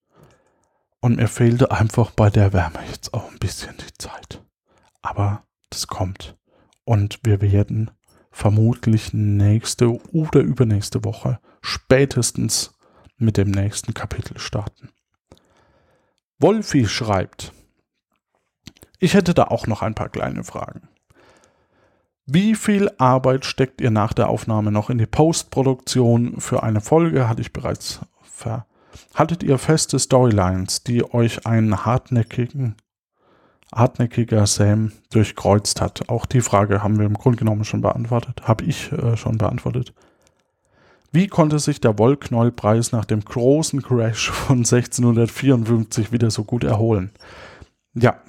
Und 1.01 1.17
mir 1.17 1.27
fehlte 1.27 1.73
einfach 1.73 2.13
bei 2.13 2.31
der 2.31 2.53
Wärme 2.53 2.79
jetzt 2.89 3.13
auch 3.13 3.29
ein 3.29 3.41
bisschen 3.41 3.75
die 3.77 3.93
Zeit. 3.99 4.45
Aber 5.01 5.43
das 5.69 5.89
kommt. 5.89 6.37
Und 6.85 7.19
wir 7.25 7.41
werden 7.41 7.91
vermutlich 8.31 9.13
nächste 9.13 10.01
oder 10.13 10.41
übernächste 10.41 11.05
Woche 11.05 11.41
spätestens 11.61 12.73
mit 13.23 13.37
dem 13.37 13.51
nächsten 13.51 13.95
Kapitel 13.95 14.39
starten. 14.39 14.91
Wolfi 16.39 16.87
schreibt, 16.87 17.53
ich 18.99 19.15
hätte 19.15 19.35
da 19.35 19.45
auch 19.45 19.67
noch 19.67 19.83
ein 19.83 19.95
paar 19.95 20.09
kleine 20.09 20.45
Fragen. 20.45 20.89
Wie 22.27 22.55
viel 22.55 22.91
Arbeit 22.99 23.45
steckt 23.45 23.81
ihr 23.81 23.91
nach 23.91 24.13
der 24.13 24.29
Aufnahme 24.29 24.71
noch 24.71 24.91
in 24.91 24.99
die 24.99 25.07
Postproduktion 25.07 26.41
für 26.41 26.63
eine 26.63 26.81
Folge? 26.81 27.29
Hatte 27.29 27.41
ich 27.41 27.53
bereits 27.53 28.01
ver. 28.23 28.67
Hattet 29.15 29.43
ihr 29.43 29.59
feste 29.59 29.99
Storylines, 29.99 30.85
die 30.85 31.03
euch 31.13 31.47
einen 31.47 31.85
hartnäckigen, 31.85 32.77
hartnäckiger 33.75 34.47
Sam 34.47 34.93
durchkreuzt 35.11 35.81
hat? 35.81 36.09
Auch 36.09 36.27
die 36.27 36.43
Frage 36.43 36.83
haben 36.83 36.99
wir 36.99 37.07
im 37.07 37.15
Grunde 37.15 37.39
genommen 37.39 37.65
schon 37.65 37.81
beantwortet. 37.81 38.43
Habe 38.47 38.65
ich 38.65 38.93
äh, 38.93 39.17
schon 39.17 39.39
beantwortet. 39.39 39.93
Wie 41.13 41.29
konnte 41.29 41.59
sich 41.59 41.79
der 41.79 41.99
Wollknollpreis 41.99 42.91
nach 42.93 43.05
dem 43.05 43.21
großen 43.21 43.83
Crash 43.83 44.31
von 44.31 44.59
1654 44.59 46.11
wieder 46.11 46.31
so 46.31 46.45
gut 46.45 46.65
erholen? 46.65 47.11
Ja, 47.95 48.23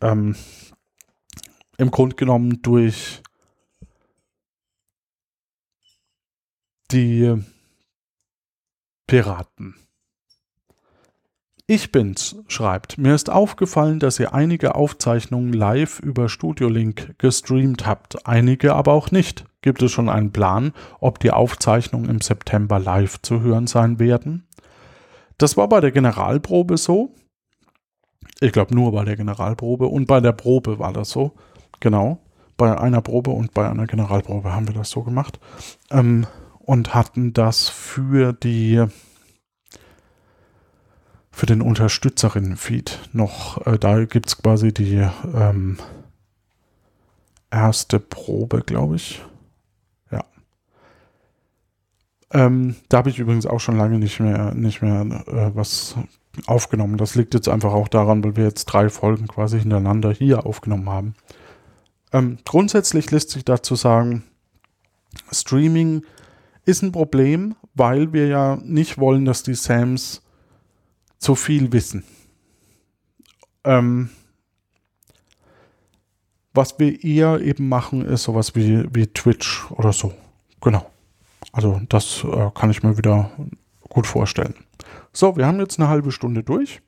ähm, 0.00 0.34
im 1.76 1.90
Grunde 1.90 2.16
genommen 2.16 2.62
durch 2.62 3.22
Die 6.92 7.34
Piraten. 9.08 9.74
Ich 11.66 11.90
bin's, 11.90 12.36
schreibt. 12.46 12.96
Mir 12.96 13.14
ist 13.16 13.28
aufgefallen, 13.28 13.98
dass 13.98 14.20
ihr 14.20 14.32
einige 14.32 14.76
Aufzeichnungen 14.76 15.52
live 15.52 15.98
über 15.98 16.28
Studio 16.28 16.68
Link 16.68 17.18
gestreamt 17.18 17.86
habt, 17.86 18.24
einige 18.24 18.74
aber 18.74 18.92
auch 18.92 19.10
nicht. 19.10 19.44
Gibt 19.66 19.82
es 19.82 19.90
schon 19.90 20.08
einen 20.08 20.30
Plan, 20.30 20.72
ob 21.00 21.18
die 21.18 21.32
Aufzeichnungen 21.32 22.08
im 22.08 22.20
September 22.20 22.78
live 22.78 23.20
zu 23.20 23.40
hören 23.40 23.66
sein 23.66 23.98
werden? 23.98 24.46
Das 25.38 25.56
war 25.56 25.68
bei 25.68 25.80
der 25.80 25.90
Generalprobe 25.90 26.76
so. 26.76 27.12
Ich 28.38 28.52
glaube 28.52 28.76
nur 28.76 28.92
bei 28.92 29.04
der 29.04 29.16
Generalprobe 29.16 29.88
und 29.88 30.06
bei 30.06 30.20
der 30.20 30.30
Probe 30.30 30.78
war 30.78 30.92
das 30.92 31.10
so. 31.10 31.32
Genau. 31.80 32.20
Bei 32.56 32.78
einer 32.80 33.00
Probe 33.00 33.32
und 33.32 33.54
bei 33.54 33.68
einer 33.68 33.88
Generalprobe 33.88 34.54
haben 34.54 34.68
wir 34.68 34.74
das 34.74 34.90
so 34.90 35.02
gemacht. 35.02 35.40
Ähm, 35.90 36.28
und 36.60 36.94
hatten 36.94 37.32
das 37.32 37.68
für 37.68 38.32
die 38.34 38.84
für 41.32 41.46
den 41.46 41.60
Unterstützerinnen-Feed 41.60 43.00
noch. 43.12 43.66
Äh, 43.66 43.80
da 43.80 44.04
gibt 44.04 44.28
es 44.28 44.38
quasi 44.40 44.72
die 44.72 45.04
ähm, 45.34 45.78
erste 47.50 47.98
Probe, 47.98 48.62
glaube 48.64 48.94
ich. 48.94 49.24
Ähm, 52.32 52.76
da 52.88 52.98
habe 52.98 53.10
ich 53.10 53.18
übrigens 53.18 53.46
auch 53.46 53.60
schon 53.60 53.76
lange 53.76 53.98
nicht 53.98 54.20
mehr, 54.20 54.52
nicht 54.54 54.82
mehr 54.82 55.02
äh, 55.26 55.54
was 55.54 55.96
aufgenommen. 56.46 56.98
Das 56.98 57.14
liegt 57.14 57.34
jetzt 57.34 57.48
einfach 57.48 57.72
auch 57.72 57.88
daran, 57.88 58.22
weil 58.24 58.36
wir 58.36 58.44
jetzt 58.44 58.66
drei 58.66 58.88
Folgen 58.88 59.28
quasi 59.28 59.58
hintereinander 59.58 60.12
hier 60.12 60.44
aufgenommen 60.44 60.88
haben. 60.88 61.14
Ähm, 62.12 62.38
grundsätzlich 62.44 63.10
lässt 63.10 63.30
sich 63.30 63.44
dazu 63.44 63.74
sagen, 63.74 64.24
Streaming 65.32 66.02
ist 66.64 66.82
ein 66.82 66.92
Problem, 66.92 67.54
weil 67.74 68.12
wir 68.12 68.26
ja 68.26 68.58
nicht 68.62 68.98
wollen, 68.98 69.24
dass 69.24 69.42
die 69.42 69.54
Sams 69.54 70.22
zu 71.18 71.34
viel 71.34 71.72
wissen. 71.72 72.04
Ähm, 73.64 74.10
was 76.52 76.78
wir 76.78 77.04
eher 77.04 77.40
eben 77.40 77.68
machen, 77.68 78.04
ist 78.04 78.24
sowas 78.24 78.54
wie, 78.54 78.84
wie 78.94 79.06
Twitch 79.06 79.70
oder 79.70 79.92
so. 79.92 80.12
Genau. 80.60 80.90
Also 81.56 81.80
das 81.88 82.22
äh, 82.22 82.50
kann 82.54 82.70
ich 82.70 82.82
mir 82.82 82.98
wieder 82.98 83.30
gut 83.88 84.06
vorstellen. 84.06 84.54
So, 85.12 85.36
wir 85.38 85.46
haben 85.46 85.58
jetzt 85.58 85.80
eine 85.80 85.88
halbe 85.88 86.12
Stunde 86.12 86.42
durch. 86.42 86.82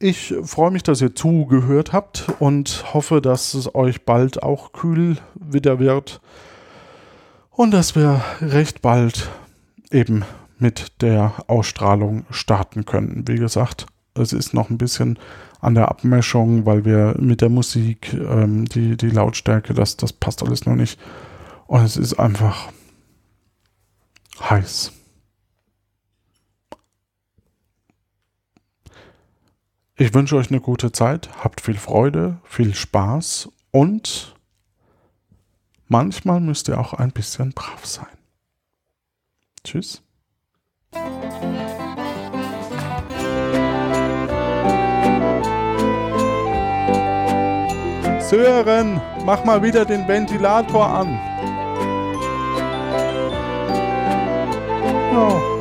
Ich 0.00 0.34
freue 0.42 0.72
mich, 0.72 0.82
dass 0.82 1.00
ihr 1.00 1.14
zugehört 1.14 1.92
habt 1.92 2.26
und 2.40 2.92
hoffe, 2.92 3.20
dass 3.20 3.54
es 3.54 3.72
euch 3.76 4.04
bald 4.04 4.42
auch 4.42 4.72
kühl 4.72 5.18
wieder 5.36 5.78
wird 5.78 6.20
und 7.50 7.70
dass 7.70 7.94
wir 7.94 8.20
recht 8.40 8.82
bald 8.82 9.30
eben 9.92 10.24
mit 10.58 11.00
der 11.00 11.34
Ausstrahlung 11.46 12.26
starten 12.30 12.84
können. 12.84 13.22
Wie 13.28 13.36
gesagt, 13.36 13.86
es 14.14 14.32
ist 14.32 14.52
noch 14.52 14.68
ein 14.68 14.78
bisschen 14.78 15.16
an 15.60 15.76
der 15.76 15.88
Abmischung, 15.88 16.66
weil 16.66 16.84
wir 16.84 17.14
mit 17.20 17.40
der 17.40 17.50
Musik, 17.50 18.12
ähm, 18.14 18.64
die, 18.64 18.96
die 18.96 19.10
Lautstärke, 19.10 19.74
das, 19.74 19.96
das 19.96 20.12
passt 20.12 20.42
alles 20.42 20.66
noch 20.66 20.74
nicht. 20.74 20.98
Und 21.68 21.84
es 21.84 21.96
ist 21.96 22.14
einfach 22.14 22.72
heiß. 24.50 24.92
Ich 29.96 30.14
wünsche 30.14 30.36
euch 30.36 30.50
eine 30.50 30.60
gute 30.60 30.90
Zeit, 30.90 31.28
habt 31.44 31.60
viel 31.60 31.78
Freude, 31.78 32.38
viel 32.44 32.74
Spaß 32.74 33.50
und 33.70 34.34
manchmal 35.86 36.40
müsst 36.40 36.68
ihr 36.68 36.80
auch 36.80 36.94
ein 36.94 37.12
bisschen 37.12 37.52
brav 37.52 37.86
sein. 37.86 38.06
Tschüss. 39.62 40.02
Sören, 48.28 49.00
mach 49.24 49.44
mal 49.44 49.62
wieder 49.62 49.84
den 49.84 50.08
Ventilator 50.08 50.88
an. 50.88 51.31
Oh. 55.14 55.51